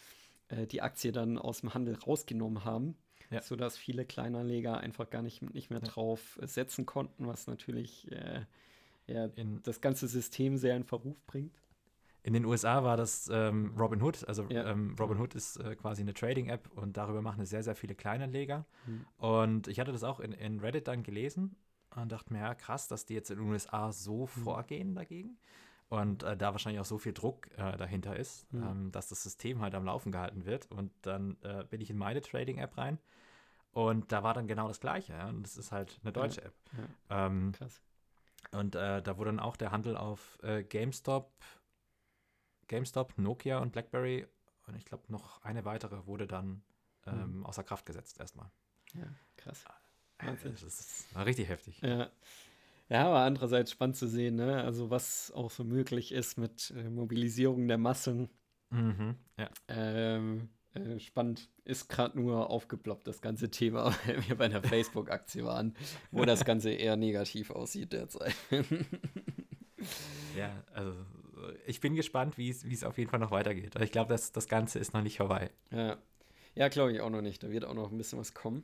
äh, 0.49 0.67
die 0.67 0.81
Aktie 0.81 1.11
dann 1.11 1.37
aus 1.37 1.61
dem 1.61 1.73
Handel 1.73 1.95
rausgenommen 1.95 2.65
haben 2.65 2.97
ja. 3.29 3.41
sodass 3.41 3.77
viele 3.77 4.05
Kleinanleger 4.05 4.79
einfach 4.79 5.09
gar 5.09 5.21
nicht, 5.21 5.41
nicht 5.53 5.69
mehr 5.69 5.79
drauf 5.79 6.39
setzen 6.41 6.85
konnten, 6.85 7.27
was 7.27 7.47
natürlich 7.47 8.11
äh, 8.11 8.41
ja, 9.07 9.29
das 9.63 9.81
ganze 9.81 10.07
System 10.07 10.57
sehr 10.57 10.75
in 10.75 10.83
Verruf 10.83 11.21
bringt. 11.25 11.55
In 12.27 12.33
den 12.33 12.43
USA 12.43 12.83
war 12.83 12.97
das 12.97 13.29
ähm, 13.31 13.73
Robinhood. 13.79 14.27
Also 14.27 14.43
ja. 14.49 14.69
ähm, 14.69 14.97
Robinhood 14.99 15.33
ist 15.33 15.55
äh, 15.61 15.77
quasi 15.77 16.01
eine 16.01 16.13
Trading-App 16.13 16.69
und 16.75 16.97
darüber 16.97 17.21
machen 17.21 17.39
es 17.39 17.49
sehr, 17.49 17.63
sehr 17.63 17.73
viele 17.73 17.95
Kleinanleger. 17.95 18.65
Mhm. 18.85 19.05
Und 19.15 19.67
ich 19.69 19.79
hatte 19.79 19.93
das 19.93 20.03
auch 20.03 20.19
in, 20.19 20.33
in 20.33 20.59
Reddit 20.59 20.89
dann 20.89 21.03
gelesen 21.03 21.55
und 21.95 22.11
dachte 22.11 22.33
mir, 22.33 22.39
ja, 22.39 22.53
krass, 22.53 22.89
dass 22.89 23.05
die 23.05 23.13
jetzt 23.13 23.31
in 23.31 23.37
den 23.37 23.47
USA 23.47 23.93
so 23.93 24.23
mhm. 24.23 24.27
vorgehen 24.27 24.93
dagegen. 24.93 25.37
Und 25.87 26.23
äh, 26.23 26.35
da 26.35 26.51
wahrscheinlich 26.51 26.81
auch 26.81 26.85
so 26.85 26.97
viel 26.97 27.13
Druck 27.13 27.47
äh, 27.55 27.77
dahinter 27.77 28.17
ist, 28.17 28.51
mhm. 28.51 28.63
ähm, 28.63 28.91
dass 28.91 29.07
das 29.07 29.23
System 29.23 29.61
halt 29.61 29.73
am 29.73 29.85
Laufen 29.85 30.11
gehalten 30.11 30.45
wird. 30.45 30.69
Und 30.69 30.91
dann 31.03 31.37
äh, 31.43 31.63
bin 31.63 31.79
ich 31.79 31.89
in 31.89 31.97
meine 31.97 32.21
Trading-App 32.21 32.77
rein 32.77 32.99
und 33.71 34.11
da 34.11 34.23
war 34.23 34.33
dann 34.33 34.47
genau 34.47 34.67
das 34.67 34.81
Gleiche. 34.81 35.13
Ja? 35.13 35.29
Und 35.29 35.43
das 35.43 35.55
ist 35.55 35.71
halt 35.71 35.97
eine 36.03 36.11
deutsche. 36.11 36.43
App. 36.43 36.55
Ja. 37.09 37.27
Ähm, 37.27 37.53
Krass. 37.53 37.81
Und 38.51 38.75
äh, 38.75 39.01
da 39.01 39.17
wurde 39.17 39.29
dann 39.29 39.39
auch 39.39 39.57
der 39.57 39.71
Handel 39.71 39.97
auf 39.97 40.39
äh, 40.41 40.63
GameStop, 40.63 41.31
GameStop, 42.67 43.17
Nokia 43.17 43.59
und 43.59 43.71
BlackBerry 43.71 44.27
und 44.67 44.75
ich 44.75 44.85
glaube 44.85 45.03
noch 45.07 45.41
eine 45.43 45.65
weitere 45.65 46.05
wurde 46.05 46.27
dann 46.27 46.63
ähm, 47.05 47.37
mhm. 47.37 47.45
außer 47.45 47.63
Kraft 47.63 47.85
gesetzt 47.85 48.19
erstmal. 48.19 48.49
Ja, 48.93 49.07
krass. 49.37 49.65
Äh, 50.19 50.33
das 50.43 50.63
ist, 50.63 51.15
war 51.15 51.25
richtig 51.25 51.47
heftig. 51.49 51.79
Ja. 51.81 52.09
Ja, 52.89 53.07
aber 53.07 53.19
andererseits 53.19 53.71
spannend 53.71 53.97
zu 53.97 54.07
sehen, 54.07 54.35
ne? 54.35 54.63
Also 54.63 54.89
was 54.89 55.31
auch 55.31 55.51
so 55.51 55.65
möglich 55.65 56.13
ist 56.13 56.37
mit 56.37 56.71
äh, 56.71 56.89
Mobilisierung 56.89 57.67
der 57.67 57.77
Massen. 57.77 58.29
Mhm, 58.69 59.15
ja. 59.37 59.49
Ähm, 59.67 60.49
äh, 60.73 60.99
spannend 60.99 61.49
ist 61.65 61.89
gerade 61.89 62.17
nur 62.17 62.49
aufgeploppt, 62.49 63.05
das 63.07 63.21
ganze 63.21 63.51
Thema, 63.51 63.93
weil 64.05 64.27
wir 64.27 64.37
bei 64.37 64.45
einer 64.45 64.63
Facebook-Aktie 64.63 65.43
waren, 65.43 65.75
wo 66.11 66.23
das 66.23 66.45
Ganze 66.45 66.71
eher 66.71 66.95
negativ 66.95 67.51
aussieht 67.51 67.91
derzeit. 67.91 68.35
ja, 70.37 70.63
also 70.73 70.93
ich 71.65 71.79
bin 71.79 71.95
gespannt, 71.95 72.37
wie 72.37 72.49
es 72.49 72.83
auf 72.83 72.97
jeden 72.97 73.09
Fall 73.09 73.19
noch 73.19 73.31
weitergeht. 73.31 73.75
Ich 73.81 73.91
glaube, 73.91 74.09
das, 74.09 74.31
das 74.31 74.47
Ganze 74.47 74.79
ist 74.79 74.93
noch 74.93 75.01
nicht 75.01 75.17
vorbei. 75.17 75.49
Ja, 75.71 75.97
ja 76.55 76.67
glaube 76.67 76.93
ich 76.93 77.01
auch 77.01 77.09
noch 77.09 77.21
nicht. 77.21 77.43
Da 77.43 77.49
wird 77.49 77.65
auch 77.65 77.73
noch 77.73 77.91
ein 77.91 77.97
bisschen 77.97 78.19
was 78.19 78.33
kommen. 78.33 78.63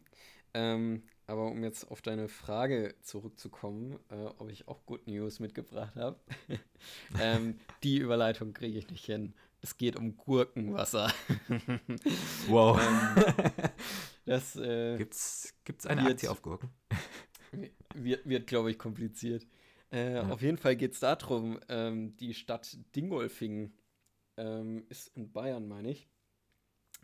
Ähm, 0.54 1.04
aber 1.26 1.48
um 1.48 1.64
jetzt 1.64 1.90
auf 1.90 2.02
deine 2.02 2.28
Frage 2.28 2.96
zurückzukommen, 3.02 4.00
äh, 4.10 4.26
ob 4.38 4.50
ich 4.50 4.68
auch 4.68 4.86
Good 4.86 5.08
News 5.08 5.40
mitgebracht 5.40 5.96
habe, 5.96 6.20
ähm, 7.20 7.60
die 7.82 7.98
Überleitung 7.98 8.54
kriege 8.54 8.78
ich 8.78 8.90
nicht 8.90 9.06
hin. 9.06 9.34
Es 9.62 9.78
geht 9.78 9.96
um 9.96 10.18
Gurkenwasser. 10.18 11.14
wow. 12.48 12.80
ähm, 12.80 13.70
das, 14.26 14.58
äh, 14.58 14.98
gibt's, 14.98 15.54
gibt's 15.64 15.86
eine 15.86 16.02
wird, 16.02 16.14
Aktie 16.14 16.30
auf 16.30 16.42
Gurken? 16.42 16.70
wird, 17.96 18.28
wird 18.28 18.48
glaube 18.48 18.72
ich, 18.72 18.78
kompliziert. 18.78 19.48
Äh, 19.94 20.16
ja. 20.16 20.30
Auf 20.30 20.42
jeden 20.42 20.58
Fall 20.58 20.76
geht 20.76 20.94
es 20.94 21.00
darum, 21.00 21.60
ähm, 21.70 22.16
die 22.18 22.34
Stadt 22.34 22.78
Dingolfing 22.96 23.72
ähm, 24.38 24.86
ist 24.90 25.16
in 25.16 25.32
Bayern, 25.32 25.68
meine 25.68 25.92
ich 25.92 26.10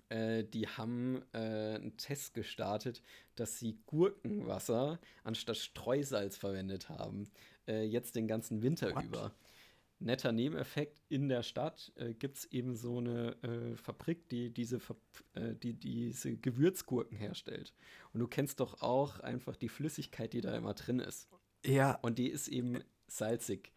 äh, 0.09 0.43
die 0.43 0.67
haben 0.67 1.21
äh, 1.33 1.37
einen 1.75 1.97
Test 1.97 2.33
gestartet, 2.33 3.01
dass 3.35 3.59
sie 3.59 3.77
Gurkenwasser 3.85 4.99
anstatt 5.23 5.57
Streusalz 5.57 6.37
verwendet 6.37 6.89
haben. 6.89 7.29
Äh, 7.67 7.83
jetzt 7.83 8.15
den 8.15 8.27
ganzen 8.27 8.61
Winter 8.61 8.95
What? 8.95 9.05
über. 9.05 9.35
Netter 10.01 10.31
Nebeneffekt, 10.31 11.01
in 11.09 11.27
der 11.27 11.43
Stadt 11.43 11.91
äh, 11.95 12.13
gibt 12.13 12.37
es 12.37 12.45
eben 12.45 12.73
so 12.73 12.99
eine 12.99 13.35
äh, 13.43 13.75
Fabrik, 13.75 14.29
die 14.29 14.49
diese, 14.49 14.79
Ver 14.79 14.95
äh, 15.33 15.53
die 15.55 15.73
diese 15.73 16.37
Gewürzgurken 16.37 17.17
herstellt. 17.17 17.73
Und 18.13 18.21
du 18.21 18.27
kennst 18.27 18.61
doch 18.61 18.81
auch 18.81 19.19
einfach 19.19 19.57
die 19.57 19.67
Flüssigkeit, 19.67 20.31
die 20.31 20.41
da 20.41 20.55
immer 20.55 20.73
drin 20.73 20.99
ist. 20.99 21.27
Ja. 21.65 21.95
Und 22.01 22.17
die 22.17 22.29
ist 22.29 22.47
eben 22.47 22.83
salzig. 23.07 23.71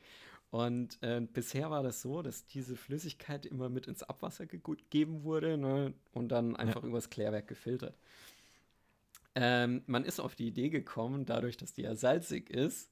Und 0.51 1.03
äh, 1.03 1.21
bisher 1.21 1.71
war 1.71 1.83
das 1.83 2.03
so, 2.03 2.21
dass 2.21 2.47
diese 2.47 2.77
Flüssigkeit 2.77 3.47
immer 3.47 3.71
mit 3.71 3.87
ins 3.87 4.03
Abwasser 4.03 4.47
gegeben 4.47 5.25
wurde 5.25 5.57
ne, 5.57 5.95
und 6.12 6.29
dann 6.29 6.57
einfach 6.57 6.83
ja. 6.83 6.89
übers 6.89 7.09
Klärwerk 7.09 7.49
gefiltert. 7.49 7.97
Ähm, 9.35 9.83
man 9.87 10.05
ist 10.05 10.21
auf 10.21 10.35
die 10.35 10.49
Idee 10.49 10.69
gekommen, 10.69 11.25
dadurch, 11.25 11.57
dass 11.57 11.73
die 11.73 11.83
ja 11.83 11.95
salzig 11.95 12.51
ist, 12.51 12.91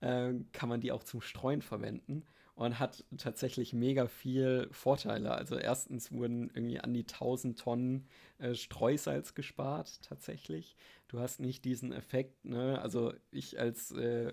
äh, 0.00 0.34
kann 0.52 0.68
man 0.68 0.82
die 0.82 0.92
auch 0.92 1.02
zum 1.02 1.22
Streuen 1.22 1.62
verwenden 1.62 2.26
und 2.58 2.80
hat 2.80 3.04
tatsächlich 3.16 3.72
mega 3.72 4.08
viel 4.08 4.68
Vorteile. 4.72 5.30
Also 5.30 5.56
erstens 5.56 6.10
wurden 6.10 6.50
irgendwie 6.52 6.80
an 6.80 6.92
die 6.92 7.04
1000 7.04 7.56
Tonnen 7.56 8.08
äh, 8.38 8.54
Streusalz 8.54 9.34
gespart 9.34 10.02
tatsächlich. 10.02 10.76
Du 11.06 11.20
hast 11.20 11.38
nicht 11.38 11.64
diesen 11.64 11.92
Effekt, 11.92 12.44
ne? 12.44 12.82
Also 12.82 13.14
ich 13.30 13.60
als 13.60 13.92
äh, 13.92 14.32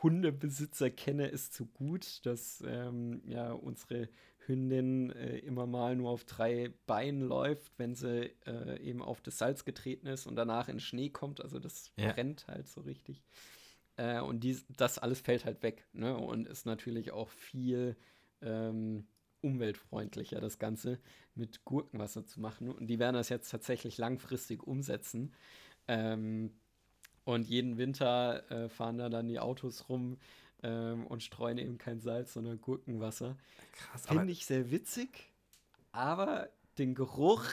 Hundebesitzer 0.00 0.90
kenne 0.90 1.32
es 1.32 1.50
zu 1.50 1.66
gut, 1.66 2.24
dass 2.24 2.62
ähm, 2.64 3.22
ja 3.26 3.50
unsere 3.50 4.08
Hündin 4.46 5.10
äh, 5.10 5.38
immer 5.38 5.66
mal 5.66 5.96
nur 5.96 6.10
auf 6.10 6.24
drei 6.24 6.72
Beinen 6.86 7.20
läuft, 7.20 7.72
wenn 7.78 7.96
sie 7.96 8.30
äh, 8.46 8.80
eben 8.80 9.02
auf 9.02 9.20
das 9.22 9.38
Salz 9.38 9.64
getreten 9.64 10.06
ist 10.06 10.28
und 10.28 10.36
danach 10.36 10.68
in 10.68 10.78
Schnee 10.78 11.10
kommt. 11.10 11.40
Also 11.40 11.58
das 11.58 11.90
ja. 11.96 12.12
brennt 12.12 12.46
halt 12.46 12.68
so 12.68 12.82
richtig. 12.82 13.24
Äh, 13.96 14.20
und 14.20 14.40
dies, 14.40 14.66
das 14.76 14.98
alles 14.98 15.20
fällt 15.20 15.44
halt 15.44 15.62
weg. 15.62 15.86
Ne? 15.92 16.16
Und 16.16 16.48
ist 16.48 16.66
natürlich 16.66 17.12
auch 17.12 17.30
viel 17.30 17.96
ähm, 18.42 19.06
umweltfreundlicher, 19.40 20.40
das 20.40 20.58
Ganze 20.58 20.98
mit 21.34 21.64
Gurkenwasser 21.64 22.26
zu 22.26 22.40
machen. 22.40 22.70
Und 22.70 22.86
die 22.88 22.98
werden 22.98 23.14
das 23.14 23.28
jetzt 23.28 23.50
tatsächlich 23.50 23.98
langfristig 23.98 24.62
umsetzen. 24.62 25.34
Ähm, 25.88 26.52
und 27.24 27.48
jeden 27.48 27.76
Winter 27.76 28.50
äh, 28.50 28.68
fahren 28.68 28.98
da 28.98 29.08
dann 29.08 29.28
die 29.28 29.40
Autos 29.40 29.88
rum 29.88 30.18
ähm, 30.62 31.06
und 31.06 31.22
streuen 31.22 31.58
eben 31.58 31.78
kein 31.78 32.00
Salz, 32.00 32.32
sondern 32.32 32.60
Gurkenwasser. 32.60 33.36
Krass. 33.72 34.06
Finde 34.06 34.32
ich 34.32 34.46
sehr 34.46 34.70
witzig, 34.70 35.32
aber 35.92 36.48
den 36.78 36.94
Geruch. 36.94 37.44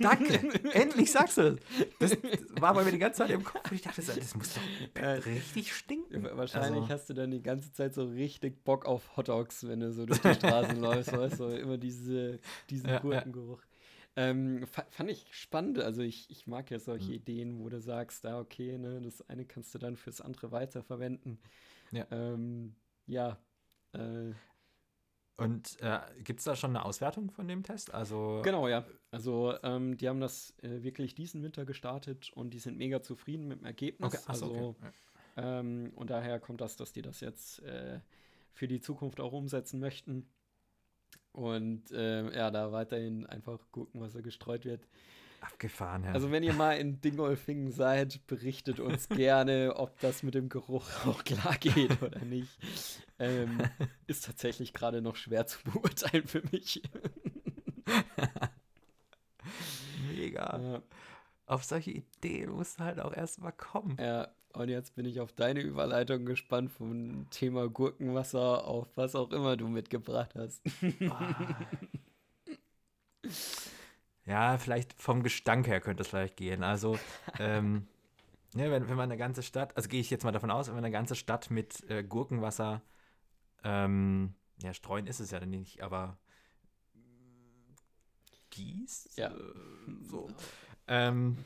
Danke, 0.00 0.34
endlich 0.72 1.12
sagst 1.12 1.38
du 1.38 1.56
das. 1.98 2.10
Das 2.10 2.18
war 2.60 2.74
bei 2.74 2.84
mir 2.84 2.92
die 2.92 2.98
ganze 2.98 3.18
Zeit 3.18 3.30
im 3.30 3.44
Kopf. 3.44 3.70
Ich 3.72 3.82
dachte, 3.82 4.02
das 4.02 4.34
muss 4.34 4.54
doch 4.54 5.26
richtig 5.26 5.74
stinken. 5.74 6.24
Wahrscheinlich 6.32 6.82
also. 6.82 6.94
hast 6.94 7.10
du 7.10 7.14
dann 7.14 7.30
die 7.30 7.42
ganze 7.42 7.72
Zeit 7.72 7.94
so 7.94 8.04
richtig 8.04 8.64
Bock 8.64 8.86
auf 8.86 9.16
Hotdogs, 9.16 9.66
wenn 9.66 9.80
du 9.80 9.92
so 9.92 10.06
durch 10.06 10.20
die 10.20 10.34
Straßen 10.34 10.80
läufst, 10.80 11.12
weißt 11.12 11.40
du, 11.40 11.44
immer 11.48 11.78
diese, 11.78 12.40
diesen 12.70 12.90
ja, 12.90 12.98
Gurkengeruch. 12.98 13.62
Ähm, 14.16 14.66
fand 14.90 15.10
ich 15.10 15.26
spannend. 15.32 15.78
Also 15.78 16.02
ich, 16.02 16.30
ich 16.30 16.46
mag 16.46 16.70
ja 16.70 16.78
solche 16.78 17.08
mhm. 17.08 17.14
Ideen, 17.14 17.58
wo 17.58 17.68
du 17.68 17.80
sagst, 17.80 18.24
da 18.24 18.38
okay, 18.38 18.78
ne, 18.78 19.00
das 19.02 19.28
eine 19.28 19.44
kannst 19.44 19.74
du 19.74 19.78
dann 19.78 19.96
fürs 19.96 20.20
andere 20.20 20.52
weiterverwenden. 20.52 21.38
Ja. 21.90 22.06
Ähm, 22.10 22.74
ja. 23.06 23.38
Äh, 23.92 24.32
und 25.36 25.80
äh, 25.80 26.00
gibt 26.22 26.38
es 26.40 26.44
da 26.44 26.54
schon 26.54 26.70
eine 26.70 26.84
Auswertung 26.84 27.30
von 27.30 27.48
dem 27.48 27.62
Test? 27.62 27.92
Also 27.92 28.40
genau, 28.44 28.68
ja. 28.68 28.84
Also 29.10 29.54
ähm, 29.62 29.96
die 29.96 30.08
haben 30.08 30.20
das 30.20 30.54
äh, 30.62 30.82
wirklich 30.82 31.14
diesen 31.14 31.42
Winter 31.42 31.64
gestartet 31.64 32.30
und 32.34 32.50
die 32.54 32.60
sind 32.60 32.78
mega 32.78 33.02
zufrieden 33.02 33.48
mit 33.48 33.60
dem 33.60 33.64
Ergebnis. 33.64 34.14
Okay. 34.14 34.22
Achso, 34.26 34.46
also, 34.46 34.76
okay. 34.78 34.90
Ähm, 35.36 35.92
und 35.96 36.10
daher 36.10 36.38
kommt 36.38 36.60
das, 36.60 36.76
dass 36.76 36.92
die 36.92 37.02
das 37.02 37.20
jetzt 37.20 37.60
äh, 37.62 38.00
für 38.52 38.68
die 38.68 38.80
Zukunft 38.80 39.20
auch 39.20 39.32
umsetzen 39.32 39.80
möchten. 39.80 40.28
Und 41.32 41.90
äh, 41.90 42.32
ja, 42.32 42.52
da 42.52 42.70
weiterhin 42.70 43.26
einfach 43.26 43.58
gucken, 43.72 44.00
was 44.00 44.12
da 44.12 44.20
gestreut 44.20 44.64
wird. 44.64 44.86
Abgefahren, 45.44 46.04
ja. 46.04 46.12
Also 46.12 46.30
wenn 46.30 46.42
ihr 46.42 46.54
mal 46.54 46.72
in 46.72 47.00
Dingolfingen 47.00 47.70
seid, 47.70 48.26
berichtet 48.26 48.80
uns 48.80 49.08
gerne, 49.10 49.74
ob 49.76 49.98
das 50.00 50.22
mit 50.22 50.34
dem 50.34 50.48
Geruch 50.48 50.88
auch 51.06 51.22
klar 51.24 51.56
geht 51.58 52.02
oder 52.02 52.24
nicht. 52.24 52.58
Ähm, 53.18 53.58
ist 54.06 54.24
tatsächlich 54.24 54.72
gerade 54.72 55.02
noch 55.02 55.16
schwer 55.16 55.46
zu 55.46 55.62
beurteilen 55.64 56.26
für 56.26 56.42
mich. 56.50 56.82
Mega. 60.14 60.60
Ja. 60.60 60.82
Auf 61.46 61.64
solche 61.64 61.90
Ideen 61.90 62.50
muss 62.50 62.78
halt 62.78 63.00
auch 63.00 63.12
erstmal 63.12 63.52
kommen. 63.52 63.96
Ja, 64.00 64.28
und 64.54 64.68
jetzt 64.68 64.94
bin 64.94 65.04
ich 65.04 65.20
auf 65.20 65.32
deine 65.32 65.60
Überleitung 65.60 66.24
gespannt 66.24 66.70
vom 66.70 67.28
Thema 67.30 67.68
Gurkenwasser 67.68 68.66
auf 68.66 68.88
was 68.96 69.14
auch 69.14 69.30
immer 69.30 69.56
du 69.56 69.68
mitgebracht 69.68 70.34
hast. 70.36 70.62
Ah. 71.10 71.34
Ja, 74.26 74.58
vielleicht 74.58 74.94
vom 75.00 75.22
Gestank 75.22 75.66
her 75.66 75.80
könnte 75.80 76.02
es 76.02 76.08
vielleicht 76.08 76.36
gehen. 76.36 76.62
Also, 76.62 76.98
ähm, 77.38 77.86
Ja, 78.54 78.70
wenn, 78.70 78.88
wenn 78.88 78.96
man 78.96 79.10
eine 79.10 79.18
ganze 79.18 79.42
Stadt, 79.42 79.76
also 79.76 79.88
gehe 79.88 80.00
ich 80.00 80.10
jetzt 80.10 80.24
mal 80.24 80.32
davon 80.32 80.50
aus, 80.50 80.68
wenn 80.68 80.74
man 80.74 80.84
eine 80.84 80.92
ganze 80.92 81.14
Stadt 81.16 81.50
mit 81.50 81.88
äh, 81.90 82.02
Gurkenwasser, 82.02 82.82
ähm, 83.64 84.34
ja, 84.62 84.72
streuen 84.74 85.06
ist 85.06 85.20
es 85.20 85.30
ja 85.30 85.44
nicht, 85.44 85.82
aber 85.82 86.18
gießt, 88.50 89.18
ja. 89.18 89.28
Äh, 89.30 89.34
so, 90.02 90.28
ähm, 90.86 91.38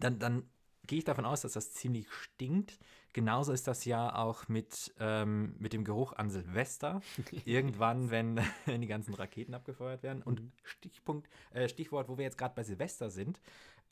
dann, 0.00 0.18
dann 0.18 0.42
gehe 0.86 0.98
ich 0.98 1.04
davon 1.04 1.24
aus, 1.24 1.42
dass 1.42 1.52
das 1.52 1.72
ziemlich 1.72 2.10
stinkt. 2.10 2.78
Genauso 3.12 3.52
ist 3.52 3.68
das 3.68 3.84
ja 3.84 4.14
auch 4.14 4.48
mit, 4.48 4.94
ähm, 4.98 5.54
mit 5.58 5.72
dem 5.72 5.84
Geruch 5.84 6.12
an 6.14 6.30
Silvester. 6.30 7.02
Irgendwann, 7.44 8.10
wenn, 8.10 8.40
wenn 8.66 8.80
die 8.80 8.86
ganzen 8.86 9.14
Raketen 9.14 9.54
abgefeuert 9.54 10.02
werden. 10.02 10.22
Und 10.22 10.40
mhm. 10.40 10.52
Stichpunkt, 10.62 11.28
äh, 11.52 11.68
Stichwort, 11.68 12.08
wo 12.08 12.16
wir 12.16 12.24
jetzt 12.24 12.38
gerade 12.38 12.54
bei 12.54 12.62
Silvester 12.62 13.10
sind. 13.10 13.40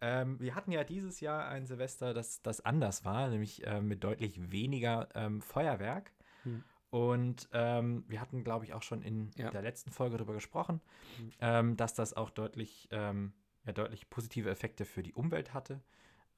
Ähm, 0.00 0.40
wir 0.40 0.54
hatten 0.54 0.72
ja 0.72 0.82
dieses 0.82 1.20
Jahr 1.20 1.48
ein 1.48 1.66
Silvester, 1.66 2.14
das, 2.14 2.40
das 2.40 2.64
anders 2.64 3.04
war, 3.04 3.28
nämlich 3.28 3.66
äh, 3.66 3.82
mit 3.82 4.02
deutlich 4.02 4.50
weniger 4.50 5.08
ähm, 5.14 5.42
Feuerwerk. 5.42 6.12
Mhm. 6.44 6.64
Und 6.88 7.48
ähm, 7.52 8.04
wir 8.08 8.20
hatten, 8.20 8.42
glaube 8.42 8.64
ich, 8.64 8.72
auch 8.72 8.82
schon 8.82 9.02
in 9.02 9.30
ja. 9.36 9.50
der 9.50 9.62
letzten 9.62 9.92
Folge 9.92 10.16
darüber 10.16 10.34
gesprochen, 10.34 10.80
mhm. 11.18 11.32
ähm, 11.40 11.76
dass 11.76 11.94
das 11.94 12.14
auch 12.14 12.30
deutlich, 12.30 12.88
ähm, 12.90 13.32
ja, 13.64 13.72
deutlich 13.72 14.10
positive 14.10 14.50
Effekte 14.50 14.84
für 14.84 15.02
die 15.02 15.12
Umwelt 15.12 15.54
hatte. 15.54 15.80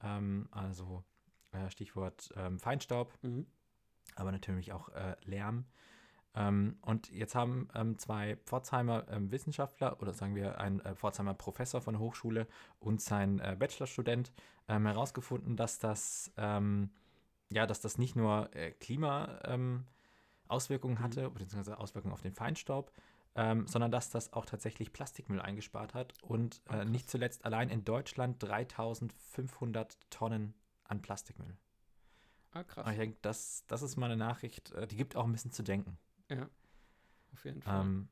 Ähm, 0.03 0.47
also 0.51 1.03
äh, 1.51 1.69
Stichwort 1.69 2.29
ähm, 2.35 2.59
Feinstaub, 2.59 3.13
mhm. 3.21 3.45
aber 4.15 4.31
natürlich 4.31 4.73
auch 4.73 4.89
äh, 4.89 5.15
Lärm. 5.23 5.65
Ähm, 6.35 6.77
und 6.81 7.11
jetzt 7.11 7.35
haben 7.35 7.67
ähm, 7.75 7.97
zwei 7.99 8.37
Pforzheimer 8.45 9.05
ähm, 9.09 9.31
Wissenschaftler 9.31 10.01
oder 10.01 10.13
sagen 10.13 10.35
wir 10.35 10.59
ein 10.59 10.79
äh, 10.79 10.95
Pforzheimer 10.95 11.35
Professor 11.35 11.81
von 11.81 11.93
der 11.93 12.01
Hochschule 12.01 12.47
und 12.79 13.01
sein 13.01 13.39
äh, 13.39 13.55
Bachelorstudent 13.57 14.33
ähm, 14.67 14.85
herausgefunden, 14.85 15.55
dass 15.55 15.77
das, 15.77 16.31
ähm, 16.37 16.89
ja, 17.51 17.67
dass 17.67 17.81
das 17.81 17.97
nicht 17.97 18.15
nur 18.15 18.49
äh, 18.55 18.71
Klima 18.71 19.39
Auswirkungen 20.47 20.95
mhm. 20.95 21.03
hatte, 21.03 21.29
beziehungsweise 21.29 21.77
Auswirkungen 21.77 22.13
auf 22.13 22.21
den 22.21 22.33
Feinstaub, 22.33 22.91
ähm, 23.35 23.67
sondern 23.67 23.91
dass 23.91 24.09
das 24.09 24.33
auch 24.33 24.45
tatsächlich 24.45 24.93
Plastikmüll 24.93 25.41
eingespart 25.41 25.93
hat 25.93 26.13
und 26.21 26.61
äh, 26.69 26.81
oh, 26.81 26.83
nicht 26.83 27.09
zuletzt 27.09 27.45
allein 27.45 27.69
in 27.69 27.83
Deutschland 27.83 28.41
3500 28.43 29.97
Tonnen 30.09 30.53
an 30.83 31.01
Plastikmüll. 31.01 31.57
Ah, 32.51 32.63
krass. 32.63 32.87
ich 32.91 32.97
denke, 32.97 33.17
das, 33.23 33.65
das 33.67 33.81
ist 33.81 33.95
mal 33.95 34.05
eine 34.05 34.17
Nachricht, 34.17 34.71
äh, 34.73 34.85
die 34.85 34.95
gibt 34.95 35.15
auch 35.15 35.25
ein 35.25 35.31
bisschen 35.31 35.51
zu 35.51 35.63
denken. 35.63 35.97
Ja, 36.29 36.47
auf 37.33 37.45
jeden 37.45 37.61
Fall. 37.61 37.81
Ähm, 37.81 38.09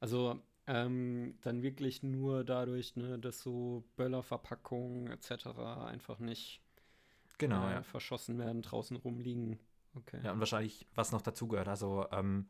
also 0.00 0.40
ähm, 0.66 1.36
dann 1.42 1.62
wirklich 1.62 2.02
nur 2.02 2.44
dadurch, 2.44 2.96
ne, 2.96 3.18
dass 3.18 3.40
so 3.40 3.84
Böllerverpackungen 3.96 5.08
etc. 5.08 5.46
einfach 5.86 6.18
nicht 6.18 6.62
genau, 7.38 7.68
äh, 7.68 7.72
ja. 7.72 7.82
verschossen 7.82 8.38
werden, 8.38 8.62
draußen 8.62 8.96
rumliegen. 8.96 9.58
Okay. 9.94 10.20
Ja, 10.22 10.32
und 10.32 10.38
wahrscheinlich, 10.38 10.86
was 10.94 11.12
noch 11.12 11.20
dazugehört. 11.20 11.68
Also 11.68 12.06
ähm, 12.12 12.48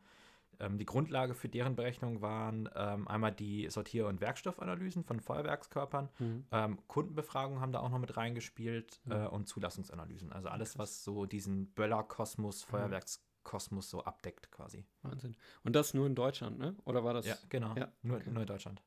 ähm, 0.62 0.78
die 0.78 0.86
Grundlage 0.86 1.34
für 1.34 1.48
deren 1.48 1.76
Berechnung 1.76 2.22
waren 2.22 2.68
ähm, 2.74 3.08
einmal 3.08 3.32
die 3.32 3.68
Sortier- 3.68 4.06
und 4.06 4.20
Werkstoffanalysen 4.20 5.04
von 5.04 5.20
Feuerwerkskörpern. 5.20 6.08
Mhm. 6.18 6.44
Ähm, 6.52 6.78
Kundenbefragungen 6.86 7.60
haben 7.60 7.72
da 7.72 7.80
auch 7.80 7.90
noch 7.90 7.98
mit 7.98 8.16
reingespielt 8.16 9.00
mhm. 9.04 9.12
äh, 9.12 9.26
und 9.26 9.48
Zulassungsanalysen. 9.48 10.32
Also 10.32 10.48
alles, 10.48 10.78
was 10.78 11.04
so 11.04 11.26
diesen 11.26 11.72
Böller-Kosmos, 11.72 12.66
mhm. 12.66 12.70
Feuerwerkskosmos 12.70 13.90
so 13.90 14.04
abdeckt 14.04 14.50
quasi. 14.52 14.84
Wahnsinn. 15.02 15.36
Und 15.64 15.74
das 15.74 15.94
nur 15.94 16.06
in 16.06 16.14
Deutschland, 16.14 16.58
ne? 16.58 16.76
Oder 16.84 17.02
war 17.04 17.14
das? 17.14 17.26
Ja, 17.26 17.36
genau. 17.48 17.74
Ja, 17.76 17.92
nur, 18.02 18.18
okay. 18.18 18.30
nur 18.30 18.42
in 18.42 18.46
Deutschland. 18.46 18.82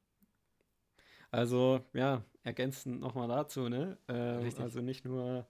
Also, 1.32 1.82
ja, 1.94 2.24
ergänzend 2.44 3.02
nochmal 3.02 3.28
dazu, 3.28 3.68
ne? 3.68 3.98
Äh, 4.08 4.62
also 4.62 4.80
nicht 4.80 5.04
nur 5.04 5.46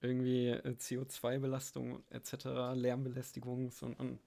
irgendwie 0.00 0.48
äh, 0.48 0.70
CO2-Belastung 0.70 2.02
etc., 2.10 2.74
Lärmbelästigung, 2.74 3.70
sondern 3.70 4.18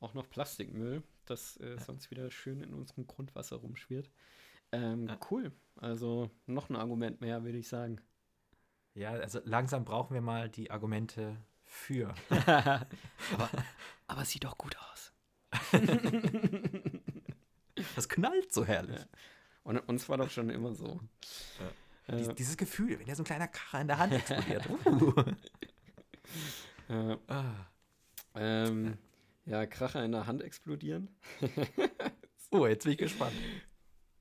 auch 0.00 0.14
noch 0.14 0.28
Plastikmüll, 0.28 1.02
das 1.26 1.56
äh, 1.58 1.70
ja. 1.70 1.80
sonst 1.80 2.10
wieder 2.10 2.30
schön 2.30 2.60
in 2.60 2.72
unserem 2.72 3.06
Grundwasser 3.06 3.56
rumschwirrt. 3.56 4.10
Ähm, 4.72 5.08
ja. 5.08 5.18
Cool. 5.30 5.52
Also 5.76 6.30
noch 6.46 6.70
ein 6.70 6.76
Argument 6.76 7.20
mehr, 7.20 7.44
würde 7.44 7.58
ich 7.58 7.68
sagen. 7.68 8.00
Ja, 8.94 9.10
also 9.12 9.40
langsam 9.44 9.84
brauchen 9.84 10.14
wir 10.14 10.20
mal 10.20 10.48
die 10.48 10.70
Argumente 10.70 11.36
für. 11.64 12.14
aber, 12.46 13.50
aber 14.06 14.24
sieht 14.24 14.44
doch 14.44 14.58
gut 14.58 14.76
aus. 14.76 15.12
das 17.96 18.08
knallt 18.08 18.52
so 18.52 18.64
herrlich. 18.64 18.98
Ja. 18.98 19.06
Und 19.62 19.78
uns 19.80 20.08
war 20.08 20.16
doch 20.16 20.30
schon 20.30 20.50
immer 20.50 20.74
so. 20.74 21.00
Ja. 22.08 22.16
Äh, 22.16 22.34
dieses 22.34 22.56
Gefühl, 22.56 22.98
wenn 22.98 23.06
der 23.06 23.16
so 23.16 23.22
ein 23.22 23.26
kleiner 23.26 23.48
Kracher 23.48 23.80
in 23.80 23.86
der 23.86 23.98
Hand 23.98 24.12
explodiert. 24.14 24.68
uh. 24.86 25.12
äh, 26.88 27.16
ah. 27.28 27.66
ähm, 28.34 28.98
ja, 29.48 29.66
Kracher 29.66 30.04
in 30.04 30.12
der 30.12 30.26
Hand 30.26 30.42
explodieren. 30.42 31.08
oh, 32.50 32.66
jetzt 32.66 32.84
bin 32.84 32.92
ich 32.92 32.98
gespannt. 32.98 33.32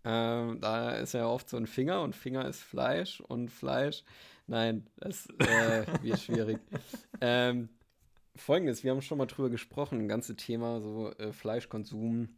Ähm, 0.03 0.61
da 0.61 0.91
ist 0.91 1.13
ja 1.13 1.27
oft 1.27 1.49
so 1.49 1.57
ein 1.57 1.67
Finger 1.67 2.01
und 2.01 2.15
Finger 2.15 2.47
ist 2.47 2.61
Fleisch 2.61 3.19
und 3.19 3.49
Fleisch. 3.49 4.03
Nein, 4.47 4.87
das 4.95 5.27
äh, 5.39 5.85
wird 6.01 6.19
schwierig. 6.19 6.59
ähm, 7.19 7.69
Folgendes, 8.35 8.83
wir 8.83 8.91
haben 8.91 9.01
schon 9.01 9.17
mal 9.17 9.25
drüber 9.25 9.49
gesprochen, 9.49 9.99
ein 9.99 10.07
ganzes 10.07 10.37
Thema, 10.37 10.79
so 10.79 11.11
äh, 11.13 11.33
Fleischkonsum. 11.33 12.29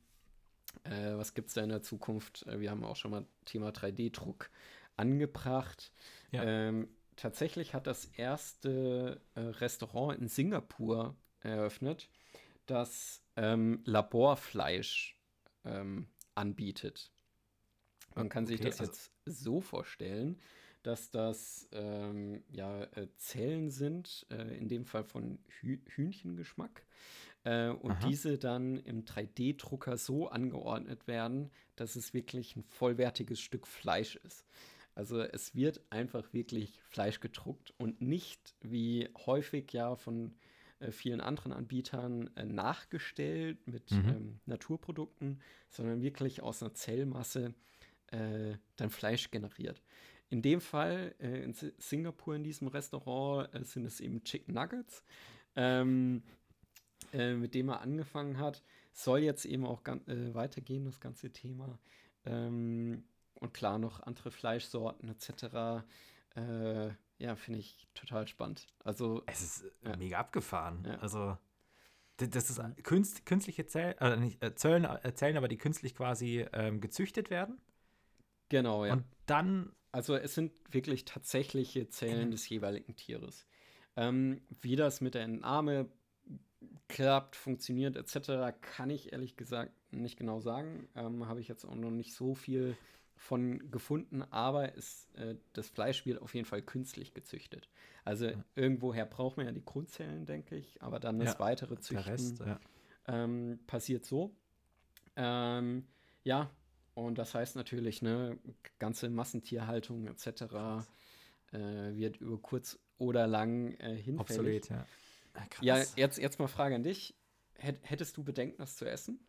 Äh, 0.83 1.15
was 1.15 1.35
gibt 1.35 1.49
es 1.49 1.53
da 1.53 1.61
in 1.61 1.69
der 1.69 1.83
Zukunft? 1.83 2.47
Äh, 2.47 2.59
wir 2.59 2.71
haben 2.71 2.83
auch 2.83 2.95
schon 2.95 3.11
mal 3.11 3.25
Thema 3.45 3.69
3D-Druck 3.69 4.49
angebracht. 4.95 5.91
Ja. 6.31 6.43
Ähm, 6.43 6.87
tatsächlich 7.17 7.75
hat 7.75 7.85
das 7.85 8.05
erste 8.05 9.21
äh, 9.35 9.41
Restaurant 9.41 10.19
in 10.19 10.27
Singapur 10.27 11.15
eröffnet 11.41 12.09
das 12.69 13.23
ähm, 13.35 13.81
Laborfleisch 13.85 15.19
ähm, 15.65 16.07
anbietet. 16.35 17.11
Man 18.15 18.29
kann 18.29 18.45
okay, 18.45 18.57
sich 18.57 18.61
das 18.61 18.79
also 18.79 18.91
jetzt 18.91 19.11
so 19.25 19.61
vorstellen, 19.61 20.39
dass 20.83 21.11
das 21.11 21.67
ähm, 21.71 22.43
ja, 22.49 22.83
äh, 22.83 23.07
Zellen 23.17 23.69
sind, 23.69 24.25
äh, 24.29 24.57
in 24.57 24.67
dem 24.67 24.85
Fall 24.85 25.03
von 25.03 25.39
Hü 25.47 25.79
Hühnchengeschmack. 25.87 26.85
Äh, 27.43 27.69
und 27.69 27.91
Aha. 27.91 28.07
diese 28.07 28.37
dann 28.37 28.77
im 28.77 29.05
3D-Drucker 29.05 29.97
so 29.97 30.29
angeordnet 30.29 31.07
werden, 31.07 31.51
dass 31.75 31.95
es 31.95 32.13
wirklich 32.13 32.55
ein 32.55 32.63
vollwertiges 32.63 33.39
Stück 33.39 33.67
Fleisch 33.67 34.15
ist. 34.17 34.45
Also 34.95 35.21
es 35.21 35.55
wird 35.55 35.81
einfach 35.89 36.33
wirklich 36.33 36.81
Fleisch 36.81 37.19
gedruckt 37.21 37.73
und 37.77 38.01
nicht 38.01 38.55
wie 38.61 39.09
häufig 39.25 39.71
ja 39.71 39.95
von 39.95 40.35
äh, 40.79 40.91
vielen 40.91 41.21
anderen 41.21 41.51
Anbietern 41.51 42.29
äh, 42.35 42.45
nachgestellt 42.45 43.65
mit 43.67 43.91
mhm. 43.91 44.09
ähm, 44.09 44.39
Naturprodukten, 44.45 45.41
sondern 45.69 46.01
wirklich 46.01 46.41
aus 46.41 46.61
einer 46.61 46.73
Zellmasse 46.73 47.53
äh, 48.07 48.55
dann 48.77 48.89
Fleisch 48.89 49.31
generiert. 49.31 49.81
In 50.29 50.41
dem 50.41 50.61
Fall, 50.61 51.15
äh, 51.19 51.43
in 51.43 51.53
Singapur 51.53 52.35
in 52.35 52.43
diesem 52.43 52.67
Restaurant, 52.67 53.53
äh, 53.53 53.63
sind 53.63 53.85
es 53.85 53.99
eben 53.99 54.23
Chicken 54.23 54.53
Nuggets, 54.53 55.03
ähm, 55.55 56.23
äh, 57.13 57.33
mit 57.33 57.55
dem 57.55 57.69
er 57.69 57.81
angefangen 57.81 58.37
hat. 58.37 58.63
Soll 58.93 59.19
jetzt 59.19 59.45
eben 59.45 59.65
auch 59.65 59.81
weitergehen, 59.85 60.85
das 60.85 60.99
ganze 60.99 61.31
Thema. 61.31 61.79
Ähm, 62.25 63.03
und 63.35 63.53
klar, 63.53 63.79
noch 63.79 64.01
andere 64.01 64.31
Fleischsorten 64.31 65.09
etc. 65.09 65.83
Äh, 66.35 66.89
ja, 67.19 67.35
finde 67.35 67.59
ich 67.59 67.87
total 67.93 68.27
spannend. 68.27 68.67
Also 68.83 69.23
es 69.27 69.41
ist 69.41 69.63
äh, 69.83 69.89
ja. 69.89 69.97
mega 69.97 70.19
abgefahren. 70.19 70.83
Ja. 70.85 70.95
Also 70.99 71.37
das 72.17 72.49
ist 72.49 72.61
künst, 72.83 73.25
künstliche 73.25 73.65
Zellen, 73.65 73.97
äh, 73.99 74.17
nicht, 74.17 74.43
äh, 74.43 74.55
Zellen, 74.55 74.85
äh, 74.85 75.13
Zellen, 75.13 75.37
aber 75.37 75.47
die 75.47 75.57
künstlich 75.57 75.95
quasi 75.95 76.45
ähm, 76.53 76.81
gezüchtet 76.81 77.29
werden. 77.29 77.59
Genau, 78.49 78.85
ja. 78.85 78.93
Und 78.93 79.05
dann. 79.25 79.71
Also 79.91 80.15
es 80.15 80.35
sind 80.35 80.51
wirklich 80.69 81.05
tatsächliche 81.05 81.89
Zellen 81.89 82.27
mhm. 82.27 82.31
des 82.31 82.47
jeweiligen 82.47 82.95
Tieres. 82.95 83.47
Ähm, 83.95 84.41
wie 84.61 84.75
das 84.75 85.01
mit 85.01 85.15
der 85.15 85.23
Entnahme 85.23 85.89
klappt, 86.87 87.35
funktioniert 87.35 87.95
etc., 87.95 88.55
kann 88.61 88.89
ich 88.91 89.13
ehrlich 89.13 89.35
gesagt 89.35 89.71
nicht 89.91 90.17
genau 90.17 90.41
sagen. 90.41 90.87
Ähm, 90.95 91.27
Habe 91.27 91.41
ich 91.41 91.47
jetzt 91.47 91.65
auch 91.65 91.75
noch 91.75 91.89
nicht 91.89 92.13
so 92.13 92.35
viel 92.35 92.77
von 93.19 93.69
gefunden, 93.69 94.23
aber 94.23 94.73
ist, 94.75 95.13
äh, 95.15 95.35
das 95.51 95.67
Fleisch 95.67 96.05
wird 96.05 96.21
auf 96.21 96.33
jeden 96.33 96.45
Fall 96.45 96.61
künstlich 96.61 97.13
gezüchtet. 97.13 97.69
Also 98.05 98.27
ja. 98.27 98.43
irgendwoher 98.55 99.05
braucht 99.05 99.35
man 99.35 99.45
ja 99.45 99.51
die 99.51 99.63
Grundzellen, 99.63 100.25
denke 100.25 100.55
ich, 100.55 100.81
aber 100.81 100.99
dann 101.01 101.19
das 101.19 101.33
ja, 101.33 101.39
weitere 101.39 101.77
Züchten 101.77 102.09
Rest, 102.09 102.39
ja. 102.39 102.59
ähm, 103.07 103.59
passiert 103.67 104.05
so. 104.05 104.33
Ähm, 105.17 105.85
ja, 106.23 106.49
und 106.93 107.17
das 107.17 107.35
heißt 107.35 107.57
natürlich, 107.57 108.01
ne, 108.01 108.39
ganze 108.79 109.09
Massentierhaltung 109.09 110.07
etc. 110.07 110.87
Äh, 111.51 111.95
wird 111.95 112.17
über 112.17 112.37
kurz 112.37 112.79
oder 112.97 113.27
lang 113.27 113.73
äh, 113.73 113.95
hinfällig. 113.95 114.19
Obsolet, 114.19 114.69
ja. 114.69 114.85
Ah, 115.33 115.45
krass. 115.49 115.65
Ja, 115.65 115.77
jetzt, 115.97 116.17
jetzt 116.17 116.39
mal 116.39 116.47
Frage 116.47 116.75
an 116.75 116.83
dich. 116.83 117.15
Hättest 117.55 118.15
du 118.15 118.23
Bedenken, 118.23 118.59
das 118.59 118.77
zu 118.77 118.89
essen? 118.89 119.19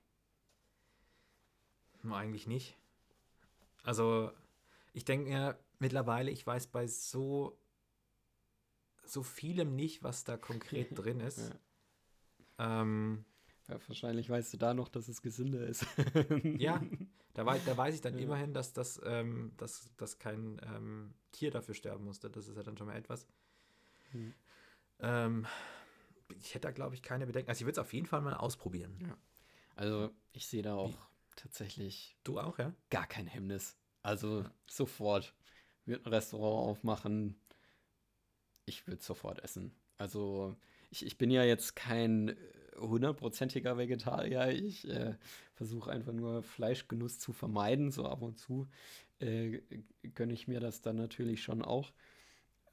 Eigentlich 2.09 2.47
nicht. 2.47 2.77
Also, 3.83 4.31
ich 4.93 5.05
denke 5.05 5.31
mir 5.31 5.59
mittlerweile, 5.79 6.31
ich 6.31 6.47
weiß 6.47 6.69
bei 6.69 6.87
so 6.87 7.61
so 9.11 9.23
vielem 9.23 9.75
nicht, 9.75 10.03
was 10.03 10.25
da 10.25 10.37
konkret 10.37 10.89
drin 10.99 11.21
ist. 11.21 11.53
Ja. 12.59 12.83
Ähm, 12.83 13.25
ja, 13.69 13.79
wahrscheinlich 13.87 14.29
weißt 14.29 14.53
du 14.53 14.57
da 14.57 14.75
noch, 14.75 14.89
dass 14.89 15.09
es 15.09 15.23
gesünder 15.23 15.67
ist. 15.67 15.87
ja, 16.59 16.83
da, 17.35 17.47
war, 17.47 17.59
da 17.59 17.77
weiß 17.77 17.95
ich 17.95 18.01
dann 18.01 18.15
ja. 18.15 18.21
immerhin, 18.21 18.53
dass, 18.53 18.73
das, 18.73 19.01
ähm, 19.05 19.53
dass, 19.57 19.91
dass 19.97 20.19
kein 20.19 20.61
ähm, 20.65 21.15
Tier 21.33 21.51
dafür 21.51 21.75
sterben 21.75 22.05
musste. 22.05 22.31
Das 22.31 22.49
ist 22.49 22.57
ja 22.57 22.63
dann 22.63 22.77
schon 22.77 22.87
mal 22.87 22.97
etwas. 22.97 23.27
Hm. 24.11 24.35
Ähm, 25.01 25.47
ich 26.41 26.55
hätte 26.55 26.69
da, 26.69 26.73
glaube 26.73 26.95
ich, 26.95 27.03
keine 27.03 27.27
Bedenken. 27.27 27.49
Also 27.49 27.63
ich 27.63 27.67
würde 27.67 27.73
es 27.73 27.79
auf 27.79 27.93
jeden 27.93 28.07
Fall 28.07 28.21
mal 28.21 28.35
ausprobieren. 28.35 28.97
Ja. 29.01 29.17
Also 29.77 30.11
ich 30.33 30.47
sehe 30.47 30.63
da 30.63 30.75
auch? 30.75 31.10
Tatsächlich. 31.37 32.17
Du 32.25 32.39
auch, 32.39 32.59
ja? 32.59 32.75
Gar 32.91 33.07
kein 33.07 33.27
Hemmnis. 33.27 33.77
Also 34.03 34.41
ja. 34.41 34.51
sofort. 34.67 35.35
Wird 35.87 36.07
ein 36.07 36.13
Restaurant 36.13 36.71
aufmachen. 36.71 37.41
Ich 38.67 38.87
würde 38.87 39.03
sofort 39.03 39.43
essen. 39.43 39.73
Also 39.97 40.57
ich, 40.91 41.05
ich 41.05 41.19
bin 41.19 41.31
ja 41.31 41.45
jetzt 41.45 41.75
kein 41.77 42.37
hundertprozentiger 42.79 43.77
Vegetarier. 43.77 44.49
Ich 44.49 44.89
äh, 44.89 45.15
versuche 45.55 45.91
einfach 45.91 46.13
nur 46.13 46.43
Fleischgenuss 46.43 47.19
zu 47.19 47.33
vermeiden. 47.33 47.91
So 47.91 48.07
ab 48.07 48.23
und 48.23 48.39
zu 48.39 48.69
äh, 49.19 49.61
gönne 50.15 50.33
ich 50.33 50.49
mir 50.49 50.61
das 50.61 50.81
dann 50.81 50.97
natürlich 50.97 51.43
schon 51.43 51.63
auch. 51.63 51.93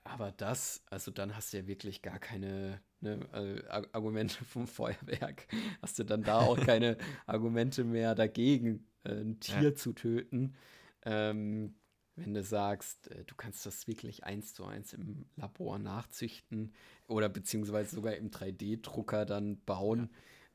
Aber 0.08 0.32
das, 0.32 0.84
also 0.90 1.12
dann 1.12 1.36
hast 1.36 1.54
du 1.54 1.58
ja 1.58 1.68
wirklich 1.68 2.02
gar 2.02 2.20
keine 2.20 2.82
ne, 3.02 3.20
äh, 3.34 3.88
Argumente 3.92 4.44
vom 4.46 4.68
Feuerwerk. 4.68 5.48
Hast 5.82 6.00
du 6.00 6.04
dann 6.04 6.24
da 6.24 6.40
auch 6.40 6.58
keine 6.66 6.98
Argumente 7.26 7.84
mehr 7.84 8.16
dagegen, 8.16 8.88
äh, 9.04 9.12
ein 9.12 9.40
Tier 9.40 9.70
ja. 9.70 9.76
zu 9.76 9.94
töten. 9.94 10.56
Ähm, 11.04 11.76
wenn 12.16 12.34
du 12.34 12.44
sagst, 12.44 13.12
äh, 13.12 13.26
du 13.26 13.36
kannst 13.36 13.66
das 13.66 13.88
wirklich 13.88 14.24
eins 14.24 14.54
zu 14.54 14.66
eins 14.66 14.94
im 14.94 15.26
Labor 15.36 15.78
nachzüchten 15.78 16.74
oder 17.08 17.30
beziehungsweise 17.30 17.96
sogar 17.96 18.16
im 18.16 18.32
3D-Drucker 18.32 19.26
dann 19.26 19.60
bauen. 19.66 20.10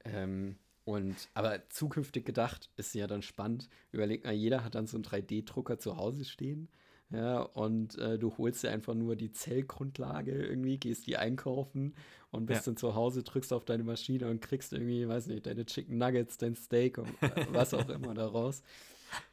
Ja. 0.05 0.23
Ähm, 0.23 0.57
und 0.85 1.29
aber 1.35 1.69
zukünftig 1.69 2.25
gedacht 2.25 2.71
ist 2.77 2.93
ja 2.95 3.07
dann 3.07 3.23
spannend. 3.23 3.69
Überleg 3.93 4.25
mal, 4.25 4.33
jeder 4.33 4.65
hat 4.65 4.75
dann 4.75 4.89
so 4.89 4.97
einen 4.97 5.05
3D-Drucker 5.05 5.79
zu 5.79 5.97
Hause 5.97 6.25
stehen 6.25 6.69
ja, 7.13 7.41
und 7.41 7.99
äh, 7.99 8.19
du 8.19 8.37
holst 8.39 8.63
dir 8.63 8.71
einfach 8.71 8.95
nur 8.95 9.17
die 9.17 9.33
Zellgrundlage 9.33 10.33
irgendwie, 10.33 10.79
gehst 10.79 11.07
die 11.07 11.19
einkaufen 11.19 11.95
und 12.31 12.47
bist 12.47 12.67
ja. 12.67 12.73
dann 12.73 12.77
zu 12.79 12.95
Hause, 12.95 13.23
drückst 13.23 13.53
auf 13.53 13.67
deine 13.67 13.85
Maschine 13.85 14.31
und 14.31 14.41
kriegst 14.41 14.73
irgendwie, 14.73 15.07
weiß 15.07 15.27
nicht, 15.27 15.47
deine 15.47 15.67
Chicken 15.67 15.99
Nuggets, 15.99 16.39
dein 16.39 16.55
Steak 16.55 16.99
und 16.99 17.23
äh, 17.23 17.47
was 17.51 17.75
auch 17.75 17.89
immer 17.91 18.15
daraus. 18.15 18.63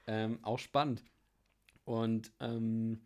Ähm, 0.07 0.39
auch 0.41 0.59
spannend. 0.59 1.03
Und 1.85 2.33
ähm, 2.41 2.99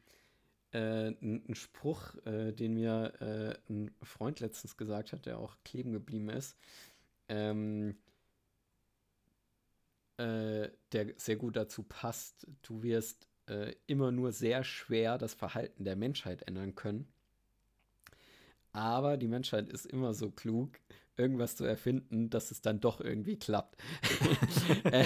äh, 0.71 1.09
ein, 1.09 1.53
Spruch, 1.53 2.15
äh, 2.25 2.51
den 2.51 2.73
mir 2.73 3.13
äh, 3.21 3.71
ein 3.71 3.91
Freund 4.01 4.39
letztens 4.39 4.75
gesagt 4.75 5.13
hat, 5.13 5.27
der 5.27 5.37
auch 5.37 5.55
kleben 5.63 5.93
geblieben 5.93 6.29
ist, 6.29 6.57
ähm, 7.29 7.95
äh, 10.17 10.69
der 10.91 11.13
sehr 11.17 11.35
gut 11.35 11.55
dazu 11.55 11.83
passt. 11.83 12.47
Du 12.63 12.81
wirst 12.81 13.27
äh, 13.47 13.73
immer 13.87 14.11
nur 14.11 14.31
sehr 14.31 14.63
schwer 14.63 15.17
das 15.17 15.33
Verhalten 15.33 15.83
der 15.83 15.95
Menschheit 15.95 16.43
ändern 16.47 16.75
können. 16.75 17.07
Aber 18.71 19.17
die 19.17 19.27
Menschheit 19.27 19.69
ist 19.69 19.85
immer 19.85 20.13
so 20.13 20.31
klug, 20.31 20.79
irgendwas 21.15 21.55
zu 21.55 21.63
erfinden, 21.63 22.29
dass 22.29 22.51
es 22.51 22.61
dann 22.61 22.79
doch 22.79 22.99
irgendwie 22.99 23.37
klappt. 23.37 23.77
äh, 24.83 25.05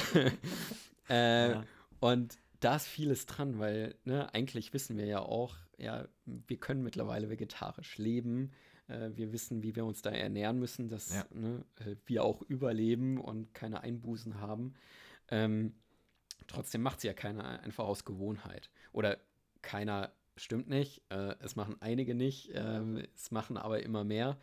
äh, 1.10 1.52
ja. 1.52 1.64
Und 2.00 2.38
da 2.60 2.78
ist 2.78 2.88
vieles 2.88 3.26
dran, 3.26 3.60
weil 3.60 3.96
ne, 4.06 4.34
eigentlich 4.34 4.74
wissen 4.74 4.98
wir 4.98 5.06
ja 5.06 5.20
auch, 5.20 5.56
ja, 5.78 6.08
wir 6.26 6.58
können 6.58 6.82
mittlerweile 6.82 7.30
vegetarisch 7.30 7.98
leben. 7.98 8.52
Äh, 8.88 9.12
wir 9.16 9.32
wissen, 9.32 9.64
wie 9.64 9.76
wir 9.76 9.86
uns 9.86 10.02
da 10.02 10.12
ernähren 10.12 10.60
müssen, 10.60 10.88
dass 10.88 11.14
ja. 11.14 11.26
ne, 11.34 11.66
äh, 11.76 11.96
wir 12.06 12.24
auch 12.24 12.42
überleben 12.44 13.20
und 13.20 13.54
keine 13.54 13.82
Einbußen 13.82 14.40
haben. 14.40 14.76
Ähm, 15.30 15.76
Trotzdem 16.46 16.82
macht 16.82 17.02
sie 17.02 17.08
ja 17.08 17.14
keiner 17.14 17.62
einfach 17.62 17.86
aus 17.86 18.06
Gewohnheit. 18.06 18.70
Oder 18.94 19.18
keiner 19.62 20.12
stimmt 20.36 20.70
nicht. 20.70 21.02
Äh, 21.10 21.36
es 21.40 21.56
machen 21.56 21.76
einige 21.80 22.16
nicht. 22.16 22.50
Äh, 22.52 23.08
es 23.16 23.32
machen 23.32 23.58
aber 23.58 23.82
immer 23.82 24.04
mehr. 24.04 24.38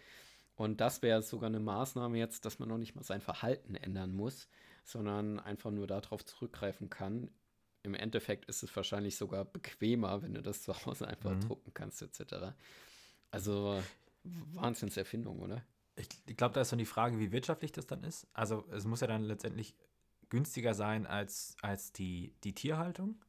Und 0.56 0.80
das 0.80 1.02
wäre 1.02 1.22
sogar 1.22 1.48
eine 1.48 1.60
Maßnahme 1.60 2.18
jetzt, 2.18 2.44
dass 2.44 2.58
man 2.58 2.68
noch 2.68 2.78
nicht 2.78 2.94
mal 2.94 3.02
sein 3.02 3.20
Verhalten 3.20 3.74
ändern 3.74 4.14
muss, 4.14 4.48
sondern 4.84 5.40
einfach 5.40 5.70
nur 5.70 5.86
darauf 5.86 6.24
zurückgreifen 6.24 6.90
kann. 6.90 7.30
Im 7.82 7.94
Endeffekt 7.94 8.46
ist 8.46 8.62
es 8.62 8.74
wahrscheinlich 8.74 9.16
sogar 9.16 9.44
bequemer, 9.44 10.22
wenn 10.22 10.34
du 10.34 10.42
das 10.42 10.62
zu 10.62 10.74
Hause 10.86 11.08
einfach 11.08 11.32
mhm. 11.32 11.40
drucken 11.40 11.74
kannst, 11.74 12.02
etc. 12.02 12.54
Also 13.30 13.82
Wahnsinnserfindung, 14.22 15.40
oder? 15.40 15.62
Ich, 15.96 16.08
ich 16.26 16.36
glaube, 16.36 16.54
da 16.54 16.60
ist 16.60 16.72
dann 16.72 16.78
die 16.78 16.86
Frage, 16.86 17.18
wie 17.18 17.32
wirtschaftlich 17.32 17.72
das 17.72 17.86
dann 17.86 18.02
ist. 18.04 18.26
Also 18.32 18.64
es 18.70 18.84
muss 18.84 19.00
ja 19.00 19.06
dann 19.06 19.22
letztendlich 19.22 19.74
günstiger 20.34 20.74
sein 20.74 21.06
als, 21.06 21.56
als 21.62 21.92
die, 21.92 22.34
die 22.42 22.54
Tierhaltung. 22.54 23.24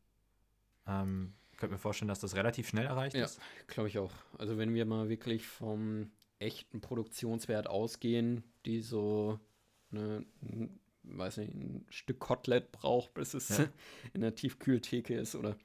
Ähm, 0.88 1.36
könnte 1.56 1.76
mir 1.76 1.80
vorstellen, 1.80 2.10
dass 2.10 2.20
das 2.20 2.36
relativ 2.36 2.68
schnell 2.68 2.88
erreicht 2.88 3.15
ja, 3.15 3.26
ist. 3.26 3.38
Ja, 3.38 3.44
glaube 3.68 3.89
ich 3.89 4.00
auch. 4.00 4.12
Also 4.39 4.58
wenn 4.58 4.74
wir 4.74 4.86
mal 4.86 5.08
wirklich 5.08 5.46
vom 5.46 6.12
echten 6.39 6.82
Produktionswert 6.82 7.68
ausgehen, 7.68 8.44
die 8.65 8.82
so 8.82 9.39
eine, 9.91 10.26
weiß 11.04 11.38
nicht, 11.38 11.54
ein 11.54 11.86
Stück 11.89 12.20
Kotelett 12.20 12.72
braucht, 12.72 13.13
bis 13.13 13.36
es 13.36 13.50
ja. 13.50 13.68
in 14.13 14.22
der 14.22 14.34
Tiefkühltheke 14.34 15.13
ist 15.13 15.36
oder 15.36 15.56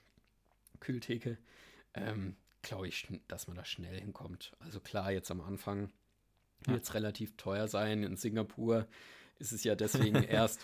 Kühltheke, 0.79 1.38
ähm, 1.94 2.37
glaube 2.61 2.87
ich, 2.87 3.09
dass 3.29 3.46
man 3.46 3.57
da 3.57 3.64
schnell 3.64 3.98
hinkommt. 3.98 4.53
Also 4.61 4.79
klar, 4.79 5.11
jetzt 5.11 5.31
am 5.31 5.40
Anfang 5.40 5.90
ja. 6.66 6.74
wird 6.74 6.85
es 6.85 6.92
relativ 6.92 7.38
teuer 7.38 7.66
sein. 7.66 8.05
In 8.05 8.18
Singapur 8.18 8.87
ist 9.38 9.53
es 9.53 9.64
ja 9.64 9.74
deswegen 9.74 10.22
erst 10.22 10.61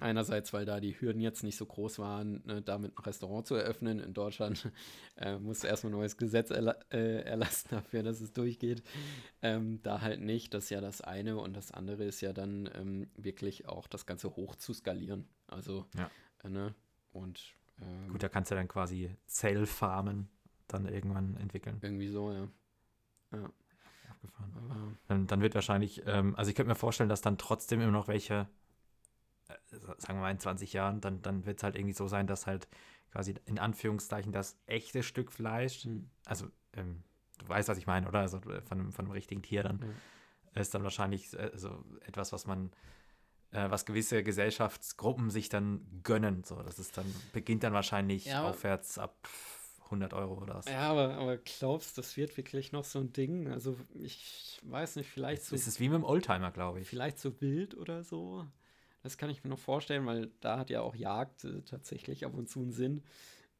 Einerseits, 0.00 0.52
weil 0.52 0.64
da 0.64 0.78
die 0.78 1.00
Hürden 1.00 1.20
jetzt 1.20 1.42
nicht 1.42 1.56
so 1.56 1.66
groß 1.66 1.98
waren, 1.98 2.40
ne, 2.46 2.62
damit 2.62 2.96
ein 2.96 3.02
Restaurant 3.02 3.48
zu 3.48 3.56
eröffnen. 3.56 3.98
In 3.98 4.14
Deutschland 4.14 4.70
äh, 5.16 5.38
musste 5.38 5.66
erstmal 5.66 5.92
ein 5.92 5.98
neues 5.98 6.16
Gesetz 6.16 6.50
erla 6.50 6.76
äh, 6.92 7.22
erlassen 7.22 7.68
dafür, 7.72 8.04
dass 8.04 8.20
es 8.20 8.32
durchgeht. 8.32 8.84
Ähm, 9.42 9.80
da 9.82 10.00
halt 10.00 10.20
nicht. 10.20 10.54
Das 10.54 10.64
ist 10.64 10.70
ja 10.70 10.80
das 10.80 11.00
eine. 11.00 11.36
Und 11.38 11.56
das 11.56 11.72
andere 11.72 12.04
ist 12.04 12.20
ja 12.20 12.32
dann 12.32 12.70
ähm, 12.74 13.08
wirklich 13.16 13.68
auch 13.68 13.88
das 13.88 14.06
Ganze 14.06 14.36
hoch 14.36 14.54
zu 14.54 14.72
skalieren. 14.72 15.26
Also, 15.48 15.86
ja. 15.96 16.08
äh, 16.44 16.48
ne? 16.48 16.74
Und. 17.12 17.54
Ähm, 17.80 18.12
Gut, 18.12 18.22
da 18.22 18.28
kannst 18.28 18.52
du 18.52 18.54
dann 18.54 18.68
quasi 18.68 19.10
Zellfarmen 19.26 20.28
dann 20.68 20.86
irgendwann 20.86 21.36
entwickeln. 21.38 21.78
Irgendwie 21.82 22.08
so, 22.08 22.30
ja. 22.30 22.48
Ja. 23.32 23.50
Abgefahren. 24.08 24.96
Dann, 25.08 25.26
dann 25.26 25.40
wird 25.40 25.56
wahrscheinlich, 25.56 26.02
ähm, 26.06 26.36
also 26.36 26.50
ich 26.50 26.54
könnte 26.54 26.68
mir 26.68 26.76
vorstellen, 26.76 27.08
dass 27.08 27.20
dann 27.20 27.36
trotzdem 27.36 27.80
immer 27.80 27.90
noch 27.90 28.06
welche 28.08 28.48
sagen 29.70 30.18
wir 30.18 30.22
mal 30.22 30.30
in 30.30 30.38
20 30.38 30.72
Jahren, 30.72 31.00
dann, 31.00 31.22
dann 31.22 31.46
wird 31.46 31.58
es 31.58 31.62
halt 31.62 31.76
irgendwie 31.76 31.94
so 31.94 32.08
sein, 32.08 32.26
dass 32.26 32.46
halt 32.46 32.68
quasi 33.10 33.34
in 33.46 33.58
Anführungszeichen 33.58 34.32
das 34.32 34.58
echte 34.66 35.02
Stück 35.02 35.32
Fleisch, 35.32 35.84
mhm. 35.84 36.10
also 36.26 36.46
ähm, 36.74 37.02
du 37.38 37.48
weißt, 37.48 37.68
was 37.68 37.78
ich 37.78 37.86
meine, 37.86 38.08
oder? 38.08 38.20
Also 38.20 38.38
äh, 38.38 38.60
von, 38.62 38.92
von 38.92 39.06
einem 39.06 39.12
richtigen 39.12 39.42
Tier 39.42 39.62
dann, 39.62 39.76
mhm. 39.76 40.60
ist 40.60 40.74
dann 40.74 40.82
wahrscheinlich 40.82 41.32
äh, 41.38 41.50
so 41.54 41.84
etwas, 42.06 42.32
was 42.32 42.46
man, 42.46 42.70
äh, 43.52 43.70
was 43.70 43.86
gewisse 43.86 44.22
Gesellschaftsgruppen 44.22 45.30
sich 45.30 45.48
dann 45.48 45.80
gönnen. 46.02 46.44
So, 46.44 46.62
das 46.62 46.78
ist 46.78 46.98
dann, 46.98 47.06
beginnt 47.32 47.62
dann 47.62 47.72
wahrscheinlich 47.72 48.26
ja, 48.26 48.48
aufwärts 48.48 48.98
ab 48.98 49.28
100 49.86 50.12
Euro 50.12 50.42
oder 50.42 50.56
was. 50.56 50.66
Ja, 50.66 50.90
aber, 50.90 51.14
aber 51.14 51.38
glaubst 51.38 51.96
das 51.96 52.16
wird 52.16 52.36
wirklich 52.36 52.72
noch 52.72 52.84
so 52.84 52.98
ein 52.98 53.12
Ding? 53.12 53.48
Also 53.48 53.76
ich 53.94 54.60
weiß 54.62 54.96
nicht, 54.96 55.08
vielleicht 55.08 55.44
so. 55.44 55.54
Es 55.54 55.66
ist 55.66 55.80
wie 55.80 55.88
mit 55.88 55.96
dem 55.96 56.04
Oldtimer, 56.04 56.50
glaube 56.50 56.80
ich. 56.80 56.88
Vielleicht 56.88 57.18
so 57.18 57.40
wild 57.40 57.74
oder 57.74 58.04
so. 58.04 58.46
Das 59.02 59.16
kann 59.16 59.30
ich 59.30 59.44
mir 59.44 59.50
noch 59.50 59.58
vorstellen, 59.58 60.06
weil 60.06 60.30
da 60.40 60.58
hat 60.58 60.70
ja 60.70 60.80
auch 60.80 60.94
Jagd 60.94 61.44
äh, 61.44 61.62
tatsächlich 61.62 62.24
ab 62.24 62.34
und 62.34 62.48
zu 62.48 62.60
einen 62.60 62.72
Sinn. 62.72 63.02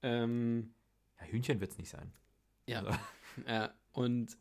Ähm, 0.03 0.75
ja, 1.21 1.27
Hühnchen 1.27 1.61
wird 1.61 1.73
es 1.73 1.79
nicht 1.79 1.91
sein. 1.91 2.13
Ja. 2.67 2.81
Also. 2.81 2.99
ja. 3.47 3.75
Und 3.93 4.37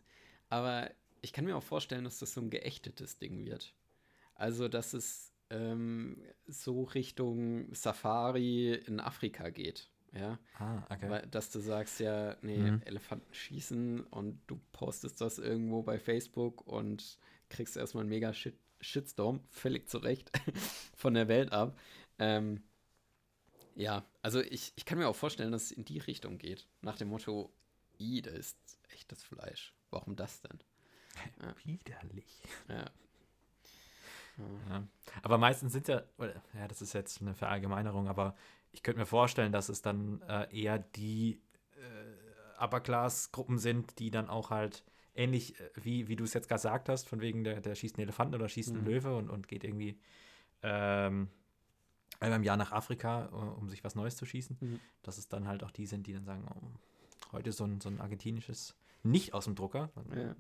aber 0.50 0.92
ich 1.22 1.34
kann 1.34 1.46
mir 1.46 1.58
auch 1.58 1.64
vorstellen, 1.64 2.04
dass 2.04 2.20
das 2.20 2.34
so 2.34 2.42
ein 2.42 2.50
geächtetes 2.50 3.18
Ding 3.18 3.46
wird. 3.46 3.74
Also, 4.36 4.68
dass 4.68 4.94
es 4.94 5.34
ähm, 5.50 6.22
so 6.46 6.84
Richtung 6.84 7.74
Safari 7.74 8.74
in 8.74 9.00
Afrika 9.00 9.50
geht. 9.50 9.90
Ja. 10.14 10.40
Ah, 10.58 10.84
okay. 10.90 11.10
Weil, 11.10 11.28
dass 11.28 11.52
du 11.52 11.60
sagst, 11.60 12.00
ja, 12.00 12.38
nee, 12.42 12.58
mhm. 12.58 12.82
Elefanten 12.86 13.34
schießen 13.34 14.04
und 14.06 14.40
du 14.48 14.60
postest 14.72 15.22
das 15.22 15.38
irgendwo 15.38 15.84
bei 15.84 16.00
Facebook 16.00 16.66
und 16.66 17.18
kriegst 17.50 17.78
erstmal 17.78 18.02
einen 18.02 18.10
mega 18.10 18.34
Shit 18.34 18.56
Shitstorm, 18.82 19.42
völlig 19.50 19.90
zu 19.90 19.98
Recht, 19.98 20.32
von 20.96 21.14
der 21.14 21.28
Welt 21.28 21.52
ab. 21.52 21.78
Ähm, 22.20 22.64
ja, 23.76 24.04
also 24.22 24.42
ich, 24.42 24.74
ich 24.76 24.86
kann 24.86 24.98
mir 24.98 25.08
auch 25.08 25.16
vorstellen, 25.16 25.52
dass 25.52 25.66
es 25.66 25.72
in 25.72 25.86
die 25.86 26.00
Richtung 26.00 26.38
geht. 26.38 26.68
Nach 26.82 26.98
dem 26.98 27.10
Motto, 27.10 27.54
i, 28.00 28.22
da 28.22 28.32
ist 28.32 28.58
echtes 28.92 29.24
Fleisch. 29.24 29.74
Warum 29.92 30.16
das 30.16 30.42
denn? 30.42 30.60
Ja. 31.42 31.56
Widerlich. 31.64 32.44
Ja. 32.68 32.86
ja. 34.70 34.88
Aber 35.24 35.40
meistens 35.40 35.74
sind 35.74 35.88
ja, 35.88 36.04
ja, 36.54 36.68
das 36.68 36.84
ist 36.84 36.94
jetzt 36.94 37.22
eine 37.22 37.34
Verallgemeinerung, 37.34 38.08
aber 38.08 38.36
ich 38.72 38.84
könnte 38.84 39.00
mir 39.00 39.08
vorstellen, 39.08 39.52
dass 39.52 39.70
es 39.70 39.82
dann 39.82 40.22
äh, 40.28 40.48
eher 40.56 40.78
die 40.78 41.42
äh, 41.76 42.64
Upper-Class-Gruppen 42.64 43.58
sind, 43.58 43.98
die 43.98 44.12
dann 44.12 44.30
auch 44.30 44.52
halt 44.52 44.84
ähnlich 45.18 45.60
äh, 45.60 45.70
wie, 45.76 46.08
wie 46.08 46.16
du 46.16 46.24
es 46.24 46.34
jetzt 46.34 46.48
gerade 46.48 46.60
gesagt 46.60 46.90
hast, 46.90 47.10
von 47.10 47.22
wegen 47.22 47.44
der, 47.44 47.62
der 47.62 47.76
schießt 47.76 47.96
einen 47.96 48.04
Elefanten 48.04 48.36
oder 48.36 48.48
schießt 48.48 48.70
einen 48.70 48.82
mhm. 48.82 48.88
Löwe 48.88 49.16
und, 49.16 49.30
und 49.30 49.48
geht 49.48 49.64
irgendwie 49.64 50.00
ähm, 50.64 51.30
einmal 52.20 52.40
im 52.40 52.44
Jahr 52.44 52.58
nach 52.58 52.72
Afrika, 52.72 53.26
um 53.26 53.70
sich 53.70 53.84
was 53.84 53.96
Neues 53.96 54.16
zu 54.16 54.26
schießen. 54.26 54.58
Mhm. 54.60 54.80
Dass 55.04 55.18
es 55.18 55.28
dann 55.28 55.48
halt 55.48 55.64
auch 55.64 55.72
die 55.72 55.86
sind, 55.86 56.08
die 56.08 56.14
dann 56.14 56.26
sagen, 56.26 56.46
oh, 56.54 57.32
heute 57.32 57.52
so 57.52 57.66
ein, 57.66 57.82
so 57.82 57.90
ein 57.90 58.00
argentinisches, 58.00 58.76
nicht 59.04 59.34
aus 59.34 59.46
dem 59.46 59.56
Drucker. 59.56 59.90
Ja. 60.16 60.36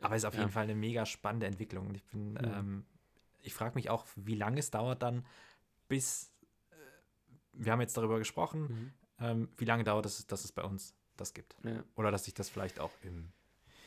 Aber 0.00 0.14
es 0.14 0.22
ist 0.22 0.26
auf 0.26 0.34
ja. 0.34 0.40
jeden 0.40 0.52
Fall 0.52 0.64
eine 0.64 0.74
mega 0.74 1.06
spannende 1.06 1.46
Entwicklung. 1.46 1.94
Ich 1.94 2.04
bin, 2.04 2.32
mhm. 2.32 2.38
ähm, 2.42 2.84
ich 3.42 3.54
frage 3.54 3.74
mich 3.74 3.90
auch, 3.90 4.06
wie 4.16 4.34
lange 4.34 4.58
es 4.58 4.70
dauert 4.70 5.02
dann, 5.02 5.24
bis, 5.88 6.32
äh, 6.70 6.74
wir 7.52 7.72
haben 7.72 7.80
jetzt 7.80 7.96
darüber 7.96 8.18
gesprochen, 8.18 8.60
mhm. 8.60 8.92
ähm, 9.20 9.48
wie 9.56 9.64
lange 9.64 9.84
dauert 9.84 10.06
es, 10.06 10.26
dass 10.26 10.44
es 10.44 10.52
bei 10.52 10.62
uns 10.62 10.94
das 11.16 11.34
gibt. 11.34 11.56
Ja. 11.64 11.82
Oder 11.96 12.10
dass 12.10 12.26
ich 12.28 12.34
das 12.34 12.48
vielleicht 12.48 12.80
auch 12.80 12.92
im 13.02 13.28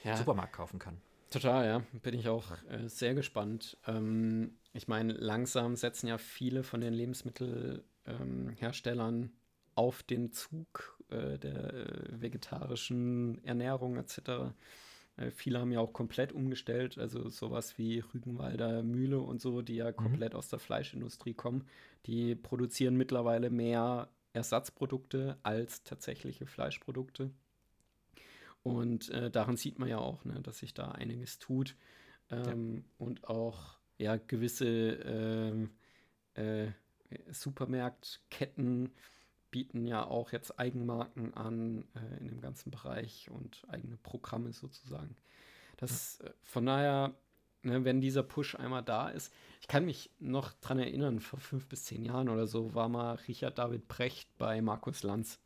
ja. 0.04 0.18
Supermarkt 0.18 0.54
kaufen 0.54 0.80
kann. 0.80 1.02
Total, 1.30 1.66
ja. 1.66 1.84
Bin 2.00 2.16
ich 2.16 2.28
auch 2.28 2.52
äh, 2.70 2.88
sehr 2.88 3.14
gespannt. 3.14 3.78
Ähm, 3.86 4.58
ich 4.74 4.88
meine, 4.88 5.14
langsam 5.14 5.76
setzen 5.76 6.08
ja 6.08 6.18
viele 6.18 6.64
von 6.64 6.82
den 6.82 6.94
Lebensmittelherstellern 6.94 9.24
ähm, 9.24 9.32
auf 9.76 10.02
den 10.04 10.32
Zug 10.32 10.98
äh, 11.10 11.38
der 11.38 11.74
äh, 11.74 12.22
vegetarischen 12.22 13.44
Ernährung 13.44 13.98
etc. 13.98 14.54
Äh, 15.18 15.32
viele 15.32 15.60
haben 15.60 15.72
ja 15.72 15.80
auch 15.80 15.94
komplett 15.94 16.32
umgestellt, 16.32 16.98
also 16.98 17.30
sowas 17.30 17.78
wie 17.78 18.00
Rügenwalder 18.00 18.84
Mühle 18.84 19.20
und 19.20 19.42
so, 19.42 19.62
die 19.62 19.76
ja 19.76 19.92
mhm. 19.92 19.96
komplett 19.96 20.36
aus 20.36 20.50
der 20.50 20.60
Fleischindustrie 20.60 21.34
kommen. 21.34 21.68
Die 22.06 22.36
produzieren 22.36 22.96
mittlerweile 22.96 23.50
mehr 23.50 24.10
Ersatzprodukte 24.34 25.38
als 25.44 25.84
tatsächliche 25.84 26.46
Fleischprodukte. 26.46 27.32
Und 28.64 29.10
äh, 29.10 29.32
daran 29.32 29.58
sieht 29.58 29.80
man 29.80 29.90
ja 29.90 30.00
auch, 30.00 30.26
ne, 30.26 30.42
dass 30.42 30.60
sich 30.60 30.74
da 30.74 30.92
einiges 30.92 31.40
tut 31.40 31.76
ähm, 32.30 32.78
ja. 32.78 32.84
und 32.98 33.24
auch 33.26 33.78
ja 33.98 34.18
gewisse 34.18 34.68
ähm, 34.68 35.72
äh, 36.36 36.68
Supermarktketten 37.32 38.92
bieten 39.52 39.86
ja 39.86 40.06
auch 40.06 40.32
jetzt 40.32 40.60
Eigenmarken 40.60 41.34
an 41.34 41.86
äh, 41.96 42.20
in 42.20 42.28
dem 42.28 42.42
ganzen 42.42 42.72
Bereich 42.72 43.30
und 43.32 43.66
eigene 43.68 43.98
Programme 43.98 44.54
sozusagen. 44.54 45.16
Das 45.78 46.20
äh, 46.20 46.32
von 46.44 46.66
daher, 46.66 47.16
ne, 47.64 47.84
wenn 47.86 48.02
dieser 48.02 48.24
Push 48.24 48.56
einmal 48.56 48.84
da 48.84 49.10
ist, 49.10 49.34
ich 49.62 49.68
kann 49.68 49.86
mich 49.86 50.10
noch 50.20 50.54
dran 50.54 50.80
erinnern, 50.80 51.20
vor 51.20 51.40
fünf 51.40 51.68
bis 51.68 51.86
zehn 51.86 52.04
Jahren 52.04 52.30
oder 52.30 52.48
so 52.48 52.74
war 52.74 52.90
mal 52.90 53.16
Richard 53.28 53.58
David 53.58 53.88
Precht 53.88 54.30
bei 54.38 54.62
Markus 54.62 55.04
Lanz. 55.04 55.40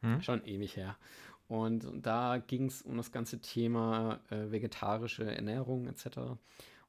Hm? 0.00 0.20
Schon 0.20 0.44
ewig 0.44 0.76
her. 0.76 0.96
Und 1.48 1.86
da 2.00 2.38
ging 2.38 2.66
es 2.66 2.82
um 2.82 2.96
das 2.96 3.12
ganze 3.12 3.40
Thema 3.40 4.20
äh, 4.30 4.50
vegetarische 4.50 5.24
Ernährung 5.24 5.86
etc. 5.86 6.06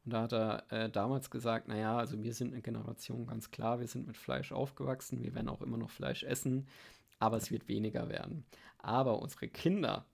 Und 0.05 0.13
da 0.13 0.21
hat 0.23 0.33
er 0.33 0.71
äh, 0.71 0.89
damals 0.89 1.29
gesagt, 1.29 1.67
naja, 1.67 1.97
also 1.97 2.21
wir 2.23 2.33
sind 2.33 2.53
eine 2.53 2.61
Generation, 2.61 3.27
ganz 3.27 3.51
klar, 3.51 3.79
wir 3.79 3.87
sind 3.87 4.07
mit 4.07 4.17
Fleisch 4.17 4.51
aufgewachsen, 4.51 5.21
wir 5.21 5.35
werden 5.35 5.49
auch 5.49 5.61
immer 5.61 5.77
noch 5.77 5.89
Fleisch 5.89 6.23
essen, 6.23 6.67
aber 7.19 7.37
es 7.37 7.51
wird 7.51 7.67
weniger 7.67 8.09
werden. 8.09 8.45
Aber 8.79 9.21
unsere 9.21 9.47
Kinder 9.47 10.05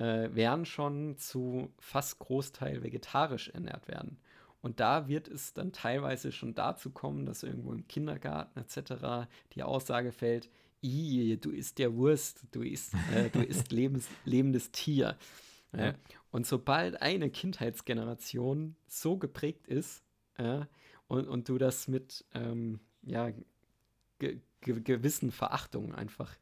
äh, 0.00 0.34
werden 0.34 0.64
schon 0.64 1.18
zu 1.18 1.70
fast 1.78 2.18
Großteil 2.18 2.82
vegetarisch 2.82 3.50
ernährt 3.50 3.86
werden. 3.86 4.18
Und 4.62 4.80
da 4.80 5.08
wird 5.08 5.28
es 5.28 5.52
dann 5.52 5.72
teilweise 5.72 6.32
schon 6.32 6.54
dazu 6.54 6.90
kommen, 6.90 7.26
dass 7.26 7.42
irgendwo 7.42 7.72
im 7.72 7.86
Kindergarten 7.86 8.58
etc. 8.58 9.28
die 9.54 9.62
Aussage 9.62 10.12
fällt, 10.12 10.50
I, 10.82 11.38
du 11.38 11.50
isst 11.50 11.78
der 11.78 11.94
Wurst, 11.94 12.44
du 12.52 12.62
isst, 12.62 12.94
äh, 13.14 13.28
du 13.30 13.40
isst 13.44 13.70
lebens, 13.72 14.08
lebendes 14.24 14.70
Tier. 14.70 15.16
Ja. 15.76 15.94
Und 16.30 16.46
sobald 16.46 17.00
eine 17.00 17.30
Kindheitsgeneration 17.30 18.76
so 18.86 19.18
geprägt 19.18 19.66
ist 19.68 20.02
ja, 20.38 20.66
und, 21.08 21.28
und 21.28 21.48
du 21.48 21.58
das 21.58 21.86
mit 21.86 22.24
ähm, 22.34 22.80
ja, 23.02 23.30
ge 24.18 24.40
gewissen 24.62 25.30
Verachtungen 25.30 25.94
einfach 25.94 26.36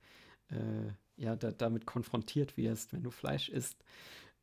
äh, 0.50 0.92
ja, 1.16 1.36
da, 1.36 1.50
damit 1.50 1.86
konfrontiert 1.86 2.56
wirst, 2.56 2.92
wenn 2.92 3.02
du 3.02 3.10
Fleisch 3.10 3.48
isst, 3.48 3.82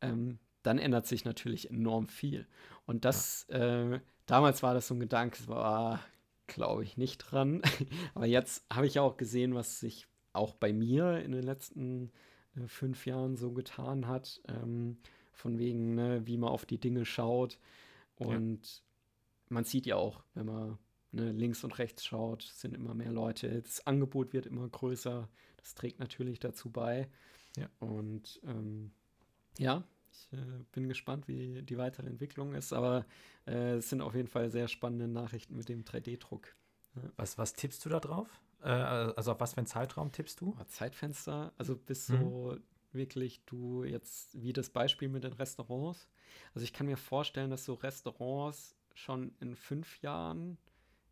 ähm, 0.02 0.40
dann 0.64 0.78
ändert 0.78 1.08
sich 1.08 1.26
natürlich 1.26 1.70
enorm 1.70 2.08
viel. 2.08 2.48
Und 2.86 3.06
das, 3.06 3.48
ja. 3.50 3.94
äh, 3.94 4.00
damals 4.26 4.64
war 4.64 4.74
das 4.74 4.88
so 4.88 4.96
ein 4.96 5.00
Gedanke, 5.00 5.38
es 5.40 5.48
war, 5.48 6.02
glaube 6.48 6.84
ich 6.84 6.98
nicht 6.98 7.20
dran. 7.20 7.62
Aber 8.14 8.26
jetzt 8.26 8.66
habe 8.72 8.88
ich 8.88 9.00
auch 9.00 9.18
gesehen, 9.18 9.56
was 9.56 9.80
sich 9.80 10.08
auch 10.34 10.54
bei 10.54 10.74
mir 10.74 11.20
in 11.22 11.32
den 11.32 11.44
letzten 11.44 12.12
äh, 12.56 12.68
fünf 12.68 13.06
Jahren 13.06 13.38
so 13.38 13.52
getan 13.52 14.08
hat. 14.08 14.42
Ähm, 14.48 14.98
von 15.36 15.60
wegen, 15.60 15.96
ne, 15.96 16.26
wie 16.26 16.38
man 16.38 16.50
auf 16.50 16.66
die 16.66 16.80
Dinge 16.80 17.06
schaut. 17.06 17.60
Und 18.16 18.66
ja. 18.66 18.82
man 19.50 19.66
sieht 19.66 19.86
ja 19.86 19.98
auch, 19.98 20.24
wenn 20.34 20.46
man 20.46 20.78
ne, 21.12 21.32
links 21.32 21.64
und 21.64 21.78
rechts 21.78 22.06
schaut, 22.06 22.44
sind 22.44 22.74
immer 22.74 22.94
mehr 22.94 23.12
Leute. 23.12 23.62
Das 23.62 23.86
Angebot 23.86 24.34
wird 24.34 24.46
immer 24.46 24.68
größer. 24.68 25.30
Das 25.66 25.74
trägt 25.74 26.00
natürlich 26.00 26.40
dazu 26.40 26.70
bei. 26.70 27.10
Ja. 27.58 27.68
Und 27.80 28.40
ähm, 28.46 28.92
ja, 29.58 29.84
ich 30.12 30.32
äh, 30.32 30.64
bin 30.72 30.88
gespannt, 30.88 31.28
wie 31.28 31.64
die 31.64 31.78
weitere 31.80 32.06
Entwicklung 32.06 32.54
ist, 32.54 32.72
aber 32.72 33.04
äh, 33.48 33.78
es 33.78 33.90
sind 33.90 34.02
auf 34.02 34.14
jeden 34.14 34.28
Fall 34.28 34.52
sehr 34.52 34.68
spannende 34.68 35.08
Nachrichten 35.08 35.56
mit 35.56 35.68
dem 35.68 35.84
3D-Druck. 35.84 36.56
Ja. 36.96 37.02
Was, 37.16 37.40
was 37.40 37.54
tippst 37.54 37.84
du 37.84 37.90
da 37.90 38.00
drauf? 38.00 38.28
Äh, 38.62 38.68
also 38.68 39.32
auf 39.32 39.40
was 39.40 39.56
für 39.56 39.58
einen 39.58 39.66
Zeitraum 39.66 40.12
tippst 40.12 40.40
du? 40.40 40.56
Zeitfenster, 40.68 41.52
also 41.58 41.76
bis 41.76 42.10
mhm. 42.10 42.20
so 42.20 42.58
wirklich 42.92 43.44
du 43.46 43.84
jetzt, 43.86 44.40
wie 44.40 44.54
das 44.54 44.70
Beispiel 44.70 45.10
mit 45.10 45.24
den 45.24 45.34
Restaurants. 45.34 46.08
Also 46.54 46.64
ich 46.64 46.74
kann 46.74 46.86
mir 46.86 46.96
vorstellen, 46.98 47.50
dass 47.50 47.66
so 47.66 47.74
Restaurants 47.74 48.76
schon 48.94 49.34
in 49.40 49.56
fünf 49.56 50.00
Jahren 50.04 50.60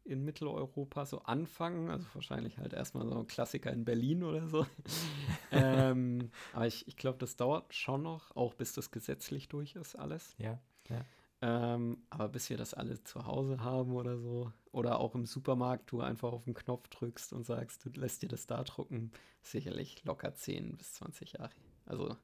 in 0.06 0.24
Mitteleuropa 0.24 1.06
so 1.06 1.22
anfangen. 1.24 1.90
Also 1.90 2.06
wahrscheinlich 2.14 2.58
halt 2.58 2.74
erstmal 2.74 3.08
so 3.08 3.18
ein 3.18 3.28
Klassiker 3.28 3.72
in 3.72 3.86
Berlin 3.86 4.24
oder 4.24 4.48
so. 4.48 4.66
ähm, 5.52 6.32
aber 6.54 6.68
ich, 6.68 6.88
ich 6.88 6.98
glaube, 6.98 7.18
das 7.20 7.36
dauert 7.36 7.74
schon 7.74 8.04
noch, 8.04 8.36
auch 8.36 8.54
bis 8.54 8.74
das 8.74 8.92
gesetzlich 8.92 9.50
durch 9.50 9.76
ist, 9.76 9.96
alles. 9.96 10.36
Ja, 10.38 10.60
ja. 10.90 11.02
Ähm, 11.42 11.98
aber 12.10 12.30
bis 12.30 12.50
wir 12.50 12.56
das 12.56 12.74
alle 12.74 13.04
zu 13.04 13.26
Hause 13.26 13.60
haben 13.60 13.94
oder 13.94 14.18
so, 14.18 14.54
oder 14.72 15.00
auch 15.00 15.14
im 15.14 15.26
Supermarkt, 15.26 15.92
du 15.92 16.00
einfach 16.00 16.32
auf 16.32 16.46
den 16.46 16.54
Knopf 16.54 16.88
drückst 16.88 17.34
und 17.34 17.46
sagst, 17.46 17.84
du 17.84 17.90
lässt 17.90 18.22
dir 18.22 18.30
das 18.30 18.48
da 18.48 18.64
drucken, 18.64 19.12
sicherlich 19.42 20.06
locker 20.06 20.34
10 20.34 20.78
bis 20.78 20.94
20 20.94 21.34
Jahre. 21.34 21.52
Also, 21.86 22.16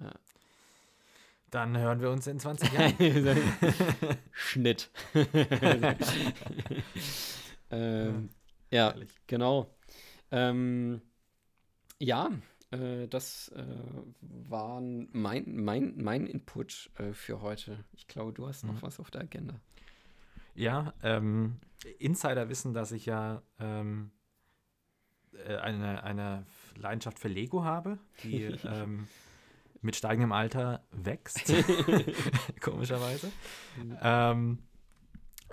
ja. 0.00 0.12
Dann 1.50 1.76
hören 1.76 2.00
wir 2.00 2.10
uns 2.10 2.26
in 2.26 2.38
20 2.38 2.72
Jahren. 2.74 2.94
Schnitt. 4.32 4.90
ähm, 7.70 8.30
ja, 8.70 8.90
Ehrlich. 8.90 9.10
genau. 9.26 9.74
Ähm, 10.30 11.02
ja, 11.98 12.30
äh, 12.70 13.08
das 13.08 13.48
äh, 13.48 13.64
war 14.20 14.80
mein, 14.80 15.44
mein, 15.56 15.94
mein 15.96 16.26
Input 16.26 16.90
äh, 16.98 17.12
für 17.12 17.40
heute. 17.42 17.84
Ich 17.92 18.06
glaube, 18.06 18.32
du 18.32 18.46
hast 18.46 18.64
noch 18.64 18.74
mhm. 18.74 18.82
was 18.82 19.00
auf 19.00 19.10
der 19.10 19.22
Agenda. 19.22 19.60
Ja, 20.54 20.94
ähm, 21.02 21.56
Insider 21.98 22.48
wissen, 22.48 22.74
dass 22.74 22.92
ich 22.92 23.06
ja 23.06 23.42
ähm, 23.58 24.12
äh, 25.46 25.56
eine, 25.56 26.02
eine 26.04 26.46
Leidenschaft 26.76 27.18
für 27.18 27.28
Lego 27.28 27.64
habe, 27.64 27.98
die 28.22 28.42
ähm, 28.64 29.08
mit 29.80 29.96
steigendem 29.96 30.32
Alter 30.32 30.84
wächst, 30.90 31.52
komischerweise. 32.60 33.32
Mhm. 33.76 33.98
Ähm, 34.02 34.58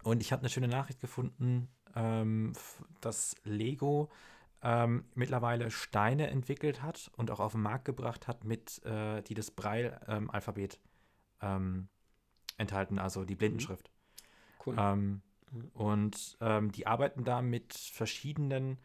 und 0.03 0.21
ich 0.21 0.31
habe 0.31 0.41
eine 0.41 0.49
schöne 0.49 0.67
Nachricht 0.67 0.99
gefunden, 0.99 1.69
ähm, 1.95 2.53
dass 3.01 3.35
Lego 3.43 4.09
ähm, 4.61 5.05
mittlerweile 5.13 5.71
Steine 5.71 6.27
entwickelt 6.27 6.81
hat 6.81 7.11
und 7.15 7.31
auch 7.31 7.39
auf 7.39 7.51
den 7.53 7.61
Markt 7.61 7.85
gebracht 7.85 8.27
hat, 8.27 8.43
mit, 8.43 8.83
äh, 8.85 9.21
die 9.23 9.33
das 9.33 9.51
Braille-Alphabet 9.51 10.79
ähm, 11.41 11.89
enthalten, 12.57 12.99
also 12.99 13.23
die 13.23 13.35
Blindenschrift. 13.35 13.91
Cool. 14.65 14.75
Ähm, 14.77 15.21
mhm. 15.51 15.69
Und 15.73 16.37
ähm, 16.41 16.71
die 16.71 16.87
arbeiten 16.87 17.23
da 17.23 17.41
mit 17.41 17.73
verschiedenen 17.73 18.77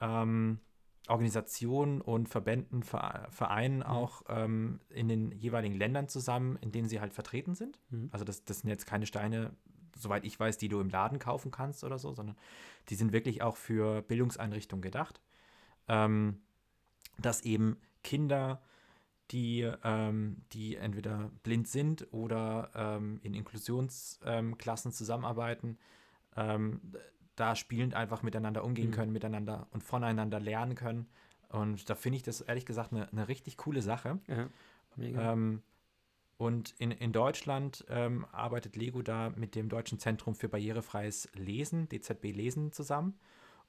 ähm, 0.00 0.60
Organisationen 1.08 2.00
und 2.00 2.28
Verbänden, 2.28 2.82
Vereinen 2.82 3.78
mhm. 3.78 3.82
auch 3.82 4.22
ähm, 4.28 4.80
in 4.88 5.08
den 5.08 5.32
jeweiligen 5.32 5.74
Ländern 5.74 6.08
zusammen, 6.08 6.56
in 6.60 6.72
denen 6.72 6.88
sie 6.88 7.00
halt 7.00 7.12
vertreten 7.12 7.54
sind. 7.54 7.78
Mhm. 7.90 8.08
Also 8.10 8.24
das, 8.24 8.44
das 8.44 8.60
sind 8.60 8.70
jetzt 8.70 8.86
keine 8.86 9.06
Steine, 9.06 9.52
soweit 9.96 10.24
ich 10.24 10.38
weiß, 10.40 10.56
die 10.56 10.68
du 10.68 10.80
im 10.80 10.88
Laden 10.88 11.18
kaufen 11.18 11.50
kannst 11.50 11.84
oder 11.84 11.98
so, 11.98 12.14
sondern 12.14 12.36
die 12.88 12.94
sind 12.94 13.12
wirklich 13.12 13.42
auch 13.42 13.56
für 13.56 14.02
Bildungseinrichtungen 14.02 14.82
gedacht. 14.82 15.20
Ähm, 15.88 16.40
dass 17.18 17.42
eben 17.42 17.76
Kinder, 18.02 18.62
die, 19.30 19.70
ähm, 19.84 20.42
die 20.52 20.76
entweder 20.76 21.30
blind 21.42 21.68
sind 21.68 22.08
oder 22.12 22.70
ähm, 22.74 23.20
in 23.22 23.34
Inklusionsklassen 23.34 24.92
zusammenarbeiten, 24.92 25.78
ähm, 26.36 26.80
da 27.36 27.56
spielend 27.56 27.94
einfach 27.94 28.22
miteinander 28.22 28.64
umgehen 28.64 28.90
mhm. 28.90 28.94
können, 28.94 29.12
miteinander 29.12 29.66
und 29.70 29.82
voneinander 29.82 30.40
lernen 30.40 30.74
können. 30.74 31.06
Und 31.48 31.88
da 31.88 31.94
finde 31.94 32.16
ich 32.16 32.22
das 32.22 32.40
ehrlich 32.40 32.66
gesagt 32.66 32.92
eine, 32.92 33.10
eine 33.10 33.28
richtig 33.28 33.56
coole 33.56 33.82
Sache. 33.82 34.18
Ja. 34.26 34.48
Ähm, 34.96 35.62
und 36.36 36.74
in, 36.78 36.90
in 36.90 37.12
Deutschland 37.12 37.84
ähm, 37.88 38.26
arbeitet 38.32 38.76
Lego 38.76 39.02
da 39.02 39.30
mit 39.36 39.54
dem 39.54 39.68
Deutschen 39.68 39.98
Zentrum 39.98 40.34
für 40.34 40.48
barrierefreies 40.48 41.28
Lesen, 41.34 41.88
DZB 41.88 42.32
Lesen, 42.32 42.72
zusammen. 42.72 43.18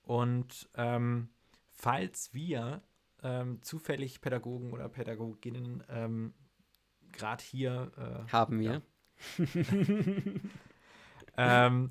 Und 0.04 0.70
ähm, 0.76 1.30
falls 1.72 2.34
wir 2.34 2.82
ähm, 3.24 3.62
zufällig 3.62 4.22
Pädagogen 4.22 4.72
oder 4.72 4.90
Pädagoginnen 4.90 5.84
ähm, 5.90 6.34
gerade 7.12 7.44
hier 7.44 7.92
äh, 7.98 8.32
haben 8.32 8.60
wir. 8.60 8.82
Ja. 9.38 9.46
ähm, 11.38 11.90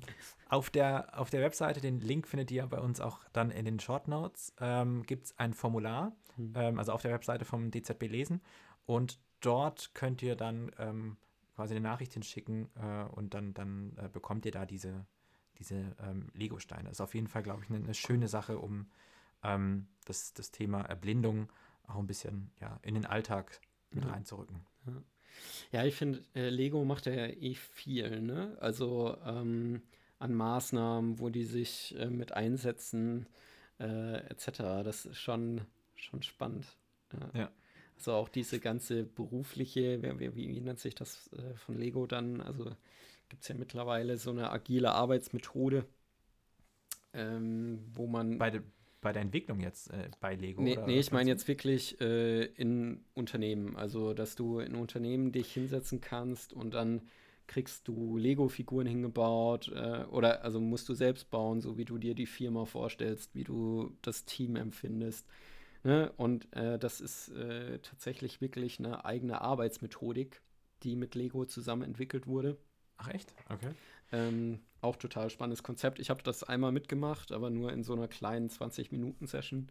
auf, 0.49 0.69
der, 0.69 1.19
auf 1.19 1.29
der 1.29 1.41
Webseite, 1.41 1.81
den 1.81 1.99
Link 1.99 2.27
findet 2.27 2.51
ihr 2.51 2.65
bei 2.67 2.79
uns 2.79 2.99
auch 3.01 3.19
dann 3.33 3.51
in 3.51 3.65
den 3.65 3.79
Short 3.79 4.07
Notes, 4.07 4.53
ähm, 4.59 5.03
gibt 5.03 5.25
es 5.25 5.39
ein 5.39 5.53
Formular, 5.53 6.15
mhm. 6.37 6.53
ähm, 6.55 6.79
also 6.79 6.91
auf 6.91 7.01
der 7.01 7.11
Webseite 7.11 7.45
vom 7.45 7.71
DZB 7.71 8.03
Lesen. 8.03 8.41
Und 8.85 9.19
dort 9.41 9.93
könnt 9.93 10.21
ihr 10.21 10.35
dann 10.35 10.71
ähm, 10.77 11.17
quasi 11.55 11.73
eine 11.73 11.81
Nachricht 11.81 12.13
hinschicken 12.13 12.69
äh, 12.75 13.03
und 13.13 13.33
dann, 13.33 13.53
dann 13.53 13.93
äh, 13.97 14.09
bekommt 14.09 14.45
ihr 14.45 14.51
da 14.51 14.65
diese, 14.65 15.05
diese 15.57 15.95
ähm, 15.99 16.29
Lego-Steine. 16.33 16.83
Das 16.83 16.93
ist 16.93 17.01
auf 17.01 17.15
jeden 17.15 17.27
Fall, 17.27 17.43
glaube 17.43 17.63
ich, 17.63 17.69
eine, 17.69 17.79
eine, 17.79 17.93
schöne 17.93 18.27
Sache, 18.27 18.59
um 18.59 18.89
ähm, 19.43 19.87
das, 20.05 20.33
das 20.33 20.51
Thema 20.51 20.81
Erblindung 20.81 21.51
auch 21.87 21.97
ein 21.97 22.07
bisschen 22.07 22.51
ja, 22.59 22.79
in 22.81 22.95
den 22.95 23.05
Alltag 23.05 23.61
mit 23.91 24.03
ja. 24.03 24.11
reinzurücken. 24.11 24.65
Ja. 24.85 24.93
Ja, 25.71 25.83
ich 25.85 25.95
finde, 25.95 26.23
äh, 26.35 26.49
Lego 26.49 26.83
macht 26.85 27.05
ja 27.05 27.27
eh 27.27 27.55
viel, 27.55 28.21
ne? 28.21 28.57
Also 28.59 29.17
ähm, 29.25 29.81
an 30.19 30.33
Maßnahmen, 30.33 31.19
wo 31.19 31.29
die 31.29 31.43
sich 31.43 31.95
äh, 31.97 32.09
mit 32.09 32.31
einsetzen, 32.33 33.27
äh, 33.79 34.17
etc. 34.29 34.83
Das 34.83 35.05
ist 35.05 35.17
schon, 35.17 35.61
schon 35.95 36.23
spannend. 36.23 36.65
Ja. 37.13 37.39
ja. 37.39 37.51
Also 37.97 38.13
auch 38.13 38.29
diese 38.29 38.59
ganze 38.59 39.03
berufliche, 39.03 40.01
wie, 40.01 40.35
wie, 40.35 40.49
wie 40.49 40.61
nennt 40.61 40.79
sich 40.79 40.95
das 40.95 41.29
äh, 41.33 41.55
von 41.55 41.77
Lego 41.77 42.07
dann? 42.07 42.41
Also 42.41 42.65
gibt 43.29 43.43
es 43.43 43.47
ja 43.47 43.55
mittlerweile 43.55 44.17
so 44.17 44.31
eine 44.31 44.51
agile 44.51 44.91
Arbeitsmethode, 44.91 45.85
ähm, 47.13 47.79
wo 47.93 48.07
man. 48.07 48.37
Bei, 48.37 48.51
de, 48.51 48.61
bei 49.05 49.13
der 49.13 49.21
Entwicklung 49.21 49.59
jetzt 49.59 49.91
äh, 49.91 50.09
bei 50.19 50.33
Lego? 50.33 50.63
Nee, 50.63 50.79
nee 50.87 50.99
ich 50.99 51.11
meine 51.11 51.29
jetzt 51.29 51.47
wirklich 51.47 52.01
äh, 52.01 52.45
in 52.45 53.05
Unternehmen. 53.13 53.75
Also, 53.75 54.15
dass 54.15 54.35
du 54.35 54.57
in 54.57 54.73
Unternehmen 54.73 55.31
dich 55.31 55.53
hinsetzen 55.53 56.01
kannst 56.01 56.53
und 56.53 56.73
dann 56.73 57.03
kriegst 57.45 57.87
du 57.87 58.17
Lego-Figuren 58.17 58.87
hingebaut 58.87 59.71
äh, 59.75 60.05
oder 60.05 60.43
also 60.43 60.59
musst 60.59 60.89
du 60.89 60.95
selbst 60.95 61.29
bauen, 61.29 61.61
so 61.61 61.77
wie 61.77 61.85
du 61.85 61.99
dir 61.99 62.15
die 62.15 62.25
Firma 62.25 62.65
vorstellst, 62.65 63.35
wie 63.35 63.43
du 63.43 63.95
das 64.01 64.25
Team 64.25 64.55
empfindest. 64.55 65.27
Ne? 65.83 66.11
Und 66.17 66.51
äh, 66.55 66.79
das 66.79 66.99
ist 66.99 67.29
äh, 67.29 67.77
tatsächlich 67.77 68.41
wirklich 68.41 68.79
eine 68.79 69.05
eigene 69.05 69.41
Arbeitsmethodik, 69.41 70.41
die 70.81 70.95
mit 70.95 71.13
Lego 71.13 71.45
zusammen 71.45 71.83
entwickelt 71.83 72.25
wurde. 72.25 72.57
Ach 72.97 73.09
echt? 73.09 73.33
Okay. 73.49 73.71
Ähm, 74.11 74.59
auch 74.81 74.95
total 74.95 75.29
spannendes 75.29 75.63
Konzept. 75.63 75.99
Ich 75.99 76.09
habe 76.09 76.23
das 76.23 76.43
einmal 76.43 76.71
mitgemacht, 76.71 77.31
aber 77.31 77.49
nur 77.49 77.73
in 77.73 77.83
so 77.83 77.93
einer 77.93 78.07
kleinen 78.07 78.49
20-Minuten-Session. 78.49 79.69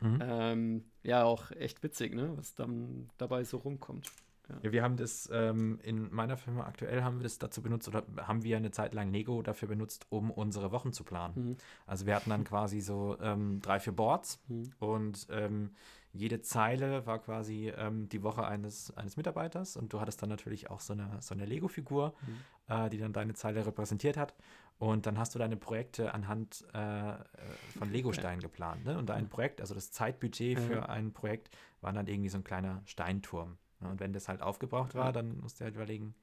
Mhm. 0.00 0.18
Ähm, 0.22 0.84
ja, 1.02 1.24
auch 1.24 1.50
echt 1.52 1.82
witzig, 1.82 2.14
ne? 2.14 2.32
was 2.36 2.54
dann 2.54 3.08
dabei 3.18 3.44
so 3.44 3.58
rumkommt. 3.58 4.10
Ja. 4.48 4.56
ja, 4.62 4.72
wir 4.72 4.82
haben 4.82 4.96
das 4.96 5.30
ähm, 5.32 5.78
in 5.82 6.12
meiner 6.12 6.36
Firma 6.36 6.66
aktuell 6.66 7.02
haben 7.02 7.18
wir 7.18 7.22
das 7.22 7.38
dazu 7.38 7.62
benutzt 7.62 7.88
oder 7.88 8.04
haben 8.18 8.42
wir 8.44 8.58
eine 8.58 8.70
Zeit 8.70 8.92
lang 8.92 9.10
Lego 9.10 9.40
dafür 9.40 9.68
benutzt, 9.68 10.06
um 10.10 10.30
unsere 10.30 10.70
Wochen 10.70 10.92
zu 10.92 11.02
planen. 11.04 11.34
Mhm. 11.36 11.56
Also 11.86 12.04
wir 12.04 12.14
hatten 12.14 12.28
dann 12.28 12.44
quasi 12.44 12.80
so 12.80 13.16
ähm, 13.22 13.60
drei, 13.62 13.80
vier 13.80 13.94
Boards 13.94 14.42
mhm. 14.48 14.70
und 14.80 15.26
ähm, 15.30 15.70
jede 16.14 16.40
Zeile 16.40 17.06
war 17.06 17.18
quasi 17.18 17.72
ähm, 17.76 18.08
die 18.08 18.22
Woche 18.22 18.46
eines, 18.46 18.96
eines 18.96 19.16
Mitarbeiters 19.16 19.76
und 19.76 19.92
du 19.92 20.00
hattest 20.00 20.22
dann 20.22 20.28
natürlich 20.28 20.70
auch 20.70 20.78
so 20.78 20.92
eine, 20.92 21.20
so 21.20 21.34
eine 21.34 21.44
Lego-Figur, 21.44 22.14
mhm. 22.26 22.74
äh, 22.74 22.88
die 22.88 22.98
dann 22.98 23.12
deine 23.12 23.34
Zeile 23.34 23.66
repräsentiert 23.66 24.16
hat. 24.16 24.34
Und 24.78 25.06
dann 25.06 25.18
hast 25.18 25.34
du 25.34 25.38
deine 25.38 25.56
Projekte 25.56 26.14
anhand 26.14 26.64
äh, 26.72 27.10
äh 27.10 27.16
von 27.78 27.90
Lego-Steinen 27.92 28.40
ja. 28.40 28.48
geplant. 28.48 28.84
Ne? 28.84 28.96
Und 28.96 29.10
ein 29.10 29.28
Projekt, 29.28 29.60
also 29.60 29.74
das 29.74 29.90
Zeitbudget 29.90 30.58
für 30.60 30.88
ein 30.88 31.12
Projekt, 31.12 31.50
war 31.80 31.92
dann 31.92 32.06
irgendwie 32.06 32.28
so 32.28 32.38
ein 32.38 32.44
kleiner 32.44 32.82
Steinturm. 32.84 33.58
Ne? 33.80 33.88
Und 33.88 34.00
wenn 34.00 34.12
das 34.12 34.28
halt 34.28 34.40
aufgebraucht 34.40 34.94
war, 34.94 35.12
dann 35.12 35.40
musst 35.40 35.60
du 35.60 35.64
halt 35.64 35.74
überlegen, 35.74 36.14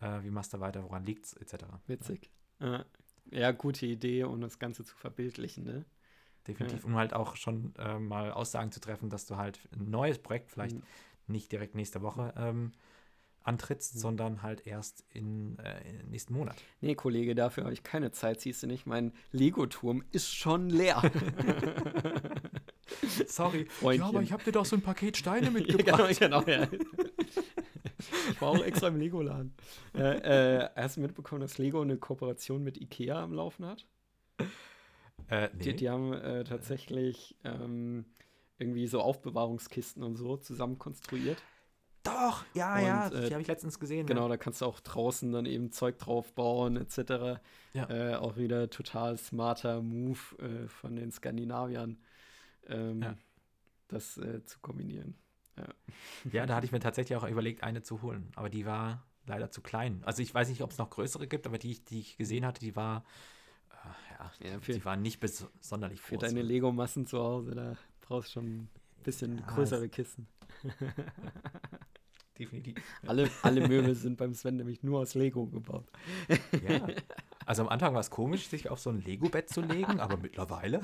äh, 0.00 0.22
wie 0.22 0.30
machst 0.30 0.54
du 0.54 0.60
weiter, 0.60 0.82
woran 0.82 1.04
liegt 1.04 1.26
es, 1.26 1.34
etc. 1.34 1.64
Witzig. 1.86 2.30
Ja. 2.58 2.84
ja, 3.30 3.52
gute 3.52 3.86
Idee, 3.86 4.24
um 4.24 4.40
das 4.40 4.58
Ganze 4.58 4.84
zu 4.84 4.96
verbildlichen, 4.96 5.64
ne? 5.64 5.84
Definitiv. 6.46 6.82
Ja. 6.82 6.86
Um 6.86 6.96
halt 6.96 7.14
auch 7.14 7.36
schon 7.36 7.74
äh, 7.78 7.98
mal 7.98 8.32
Aussagen 8.32 8.72
zu 8.72 8.80
treffen, 8.80 9.10
dass 9.10 9.26
du 9.26 9.36
halt 9.36 9.60
ein 9.72 9.90
neues 9.90 10.18
Projekt 10.18 10.50
vielleicht 10.50 10.76
mhm. 10.76 10.82
nicht 11.26 11.52
direkt 11.52 11.74
nächste 11.74 12.02
Woche 12.02 12.32
ähm, 12.36 12.72
antrittst, 13.42 13.94
mhm. 13.94 13.98
sondern 14.00 14.42
halt 14.42 14.66
erst 14.66 15.04
in, 15.10 15.58
äh, 15.58 15.88
in 15.88 16.10
nächsten 16.10 16.34
Monat. 16.34 16.56
Nee, 16.80 16.94
Kollege, 16.94 17.34
dafür 17.34 17.64
habe 17.64 17.72
ich 17.72 17.82
keine 17.82 18.12
Zeit, 18.12 18.40
siehst 18.40 18.62
du 18.62 18.66
nicht. 18.66 18.86
Mein 18.86 19.12
Lego-Turm 19.32 20.04
ist 20.12 20.34
schon 20.34 20.70
leer. 20.70 21.02
Sorry. 23.26 23.66
Freundchen. 23.66 24.02
Ja, 24.02 24.08
aber 24.08 24.22
ich 24.22 24.32
habe 24.32 24.42
dir 24.42 24.52
doch 24.52 24.64
so 24.64 24.76
ein 24.76 24.82
Paket 24.82 25.16
Steine 25.16 25.50
mitgebracht. 25.52 26.18
genau, 26.18 26.42
genau, 26.42 26.50
ja. 26.50 26.66
Ich 28.30 28.40
war 28.40 28.48
auch 28.48 28.64
extra 28.64 28.88
im 28.88 28.96
Lego-Laden. 28.96 29.54
Äh, 29.94 30.62
äh, 30.62 30.68
hast 30.74 30.96
du 30.96 31.02
mitbekommen, 31.02 31.42
dass 31.42 31.58
Lego 31.58 31.82
eine 31.82 31.98
Kooperation 31.98 32.62
mit 32.64 32.80
Ikea 32.80 33.22
am 33.22 33.34
Laufen 33.34 33.66
hat? 33.66 33.86
Äh, 35.30 35.48
nee. 35.52 35.64
die, 35.64 35.76
die, 35.76 35.90
haben 35.90 36.12
äh, 36.12 36.44
tatsächlich 36.44 37.36
ähm, 37.44 38.04
irgendwie 38.58 38.86
so 38.86 39.00
Aufbewahrungskisten 39.00 40.02
und 40.02 40.16
so 40.16 40.36
zusammen 40.36 40.78
konstruiert. 40.78 41.42
Doch, 42.02 42.44
ja, 42.54 42.76
und, 42.76 42.82
ja, 42.82 43.08
äh, 43.08 43.28
die 43.28 43.32
habe 43.34 43.42
ich 43.42 43.48
letztens 43.48 43.78
gesehen. 43.78 44.06
Genau, 44.06 44.22
ja. 44.22 44.28
da 44.30 44.36
kannst 44.36 44.62
du 44.62 44.66
auch 44.66 44.80
draußen 44.80 45.30
dann 45.32 45.46
eben 45.46 45.70
Zeug 45.70 45.98
drauf 45.98 46.32
bauen, 46.32 46.76
etc. 46.76 47.40
Ja. 47.74 47.90
Äh, 47.90 48.16
auch 48.16 48.36
wieder 48.36 48.70
total 48.70 49.18
smarter 49.18 49.82
Move 49.82 50.18
äh, 50.38 50.68
von 50.68 50.96
den 50.96 51.12
Skandinaviern, 51.12 51.98
ähm, 52.66 53.02
ja. 53.02 53.14
das 53.88 54.16
äh, 54.16 54.44
zu 54.44 54.58
kombinieren. 54.60 55.14
Ja. 55.56 55.68
ja, 56.32 56.46
da 56.46 56.56
hatte 56.56 56.66
ich 56.66 56.72
mir 56.72 56.80
tatsächlich 56.80 57.16
auch 57.16 57.28
überlegt, 57.28 57.62
eine 57.62 57.82
zu 57.82 58.02
holen, 58.02 58.32
aber 58.34 58.48
die 58.48 58.64
war 58.64 59.06
leider 59.26 59.50
zu 59.50 59.60
klein. 59.60 60.02
Also 60.04 60.22
ich 60.22 60.34
weiß 60.34 60.48
nicht, 60.48 60.62
ob 60.62 60.70
es 60.70 60.78
noch 60.78 60.90
größere 60.90 61.28
gibt, 61.28 61.46
aber 61.46 61.58
die, 61.58 61.84
die 61.84 62.00
ich 62.00 62.16
gesehen 62.16 62.46
hatte, 62.46 62.60
die 62.60 62.74
war 62.74 63.04
ja, 64.40 64.50
ja 64.50 64.60
für, 64.60 64.72
die 64.72 64.84
waren 64.84 65.02
nicht 65.02 65.20
sonderlich 65.60 66.00
Für 66.00 66.18
deine 66.18 66.42
Lego-Massen 66.42 67.06
zu 67.06 67.18
Hause, 67.18 67.54
da 67.54 67.76
brauchst 68.00 68.30
du 68.30 68.32
schon 68.34 68.46
ein 68.46 68.68
bisschen 69.04 69.38
ja, 69.38 69.46
größere 69.46 69.88
Kisten. 69.88 70.26
Definitiv. 72.38 72.76
Alle, 73.06 73.30
alle 73.42 73.68
Möbel 73.68 73.94
sind 73.96 74.16
beim 74.16 74.32
Sven 74.32 74.56
nämlich 74.56 74.82
nur 74.82 75.00
aus 75.00 75.14
Lego 75.14 75.46
gebaut. 75.46 75.90
Ja. 76.66 76.86
Also 77.46 77.62
am 77.62 77.68
Anfang 77.68 77.94
war 77.94 78.00
es 78.00 78.10
komisch, 78.10 78.46
sich 78.46 78.70
auf 78.70 78.78
so 78.78 78.90
ein 78.90 79.00
Lego-Bett 79.00 79.48
zu 79.48 79.60
legen, 79.60 79.98
aber 79.98 80.16
mittlerweile. 80.16 80.82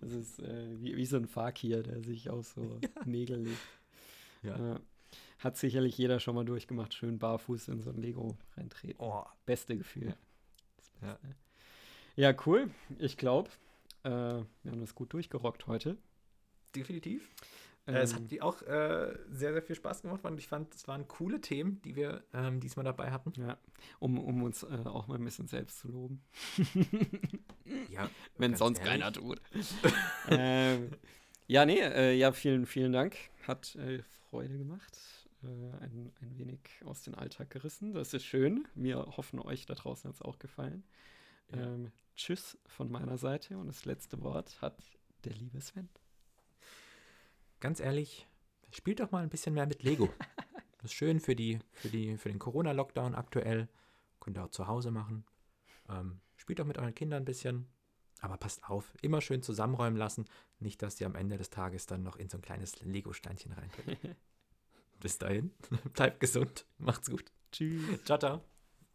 Das 0.00 0.12
ist 0.12 0.38
äh, 0.38 0.80
wie, 0.80 0.96
wie 0.96 1.04
so 1.04 1.18
ein 1.18 1.26
Fakir, 1.26 1.82
der 1.82 2.00
sich 2.00 2.30
auf 2.30 2.46
so 2.46 2.78
ja. 2.80 2.88
Nägel 3.04 3.42
legt. 3.42 3.58
Ja. 4.42 4.76
Äh, 4.76 4.80
hat 5.40 5.58
sicherlich 5.58 5.98
jeder 5.98 6.20
schon 6.20 6.36
mal 6.36 6.44
durchgemacht, 6.46 6.94
schön 6.94 7.18
barfuß 7.18 7.68
in 7.68 7.82
so 7.82 7.90
ein 7.90 7.98
Lego 7.98 8.38
reintreten. 8.56 8.96
Oh. 8.98 9.24
Beste 9.44 9.76
Gefühl. 9.76 10.14
Ja. 11.02 11.08
ja. 11.08 11.18
Ja, 12.16 12.34
cool. 12.46 12.70
Ich 12.98 13.16
glaube, 13.16 13.50
äh, 14.04 14.10
wir 14.10 14.70
haben 14.70 14.80
das 14.80 14.94
gut 14.94 15.12
durchgerockt 15.12 15.66
heute. 15.66 15.96
Definitiv. 16.74 17.28
Ähm, 17.86 17.96
es 17.96 18.14
hat 18.14 18.30
die 18.30 18.40
auch 18.40 18.62
äh, 18.62 19.14
sehr, 19.30 19.52
sehr 19.52 19.62
viel 19.62 19.76
Spaß 19.76 20.02
gemacht 20.02 20.24
und 20.24 20.38
ich 20.38 20.48
fand, 20.48 20.74
es 20.74 20.88
waren 20.88 21.06
coole 21.06 21.40
Themen, 21.40 21.82
die 21.82 21.96
wir 21.96 22.24
ähm, 22.32 22.60
diesmal 22.60 22.84
dabei 22.84 23.10
hatten. 23.10 23.32
Ja, 23.36 23.58
um, 23.98 24.18
um 24.18 24.42
uns 24.42 24.62
äh, 24.62 24.66
auch 24.84 25.06
mal 25.06 25.16
ein 25.16 25.24
bisschen 25.24 25.48
selbst 25.48 25.80
zu 25.80 25.88
loben. 25.88 26.22
ja. 27.90 28.08
Wenn 28.38 28.56
sonst 28.56 28.78
ehrlich. 28.78 28.92
keiner 28.92 29.12
tut. 29.12 29.40
ähm, 30.30 30.92
ja, 31.46 31.66
nee, 31.66 31.80
äh, 31.80 32.14
ja, 32.14 32.32
vielen, 32.32 32.64
vielen 32.64 32.92
Dank. 32.92 33.16
Hat 33.46 33.74
äh, 33.74 34.02
Freude 34.30 34.56
gemacht. 34.56 34.96
Äh, 35.42 35.46
ein, 35.82 36.12
ein 36.22 36.38
wenig 36.38 36.60
aus 36.86 37.02
dem 37.02 37.14
Alltag 37.14 37.50
gerissen. 37.50 37.92
Das 37.92 38.14
ist 38.14 38.24
schön. 38.24 38.66
Wir 38.74 38.96
hoffen, 39.16 39.40
euch 39.40 39.66
da 39.66 39.74
draußen 39.74 40.08
hat 40.08 40.14
es 40.14 40.22
auch 40.22 40.38
gefallen. 40.38 40.84
Ja. 41.54 41.76
Tschüss 42.16 42.58
von 42.66 42.90
meiner 42.90 43.18
Seite 43.18 43.58
und 43.58 43.66
das 43.66 43.84
letzte 43.84 44.20
Wort 44.22 44.60
hat 44.62 44.78
der 45.24 45.34
liebe 45.34 45.60
Sven. 45.60 45.88
Ganz 47.60 47.80
ehrlich, 47.80 48.26
spielt 48.70 49.00
doch 49.00 49.10
mal 49.10 49.22
ein 49.22 49.30
bisschen 49.30 49.54
mehr 49.54 49.66
mit 49.66 49.82
Lego. 49.82 50.10
das 50.76 50.84
ist 50.84 50.94
schön 50.94 51.20
für, 51.20 51.34
die, 51.34 51.58
für, 51.72 51.88
die, 51.88 52.16
für 52.16 52.28
den 52.28 52.38
Corona-Lockdown 52.38 53.14
aktuell. 53.14 53.68
Könnt 54.20 54.38
ihr 54.38 54.44
auch 54.44 54.50
zu 54.50 54.66
Hause 54.66 54.90
machen. 54.90 55.24
Ähm, 55.88 56.20
spielt 56.36 56.58
doch 56.58 56.66
mit 56.66 56.78
euren 56.78 56.94
Kindern 56.94 57.22
ein 57.22 57.26
bisschen. 57.26 57.66
Aber 58.20 58.36
passt 58.36 58.64
auf, 58.68 58.92
immer 59.02 59.20
schön 59.20 59.42
zusammenräumen 59.42 59.98
lassen. 59.98 60.24
Nicht, 60.58 60.82
dass 60.82 61.00
ihr 61.00 61.06
am 61.06 61.14
Ende 61.14 61.36
des 61.36 61.50
Tages 61.50 61.86
dann 61.86 62.02
noch 62.02 62.16
in 62.16 62.28
so 62.28 62.38
ein 62.38 62.42
kleines 62.42 62.80
Lego-Steinchen 62.80 63.52
reinbringt. 63.52 63.98
Bis 65.00 65.18
dahin, 65.18 65.50
bleibt 65.92 66.20
gesund, 66.20 66.66
macht's 66.78 67.10
gut. 67.10 67.24
Tschüss. 67.52 68.02
Ciao, 68.04 68.18
ciao. 68.18 68.53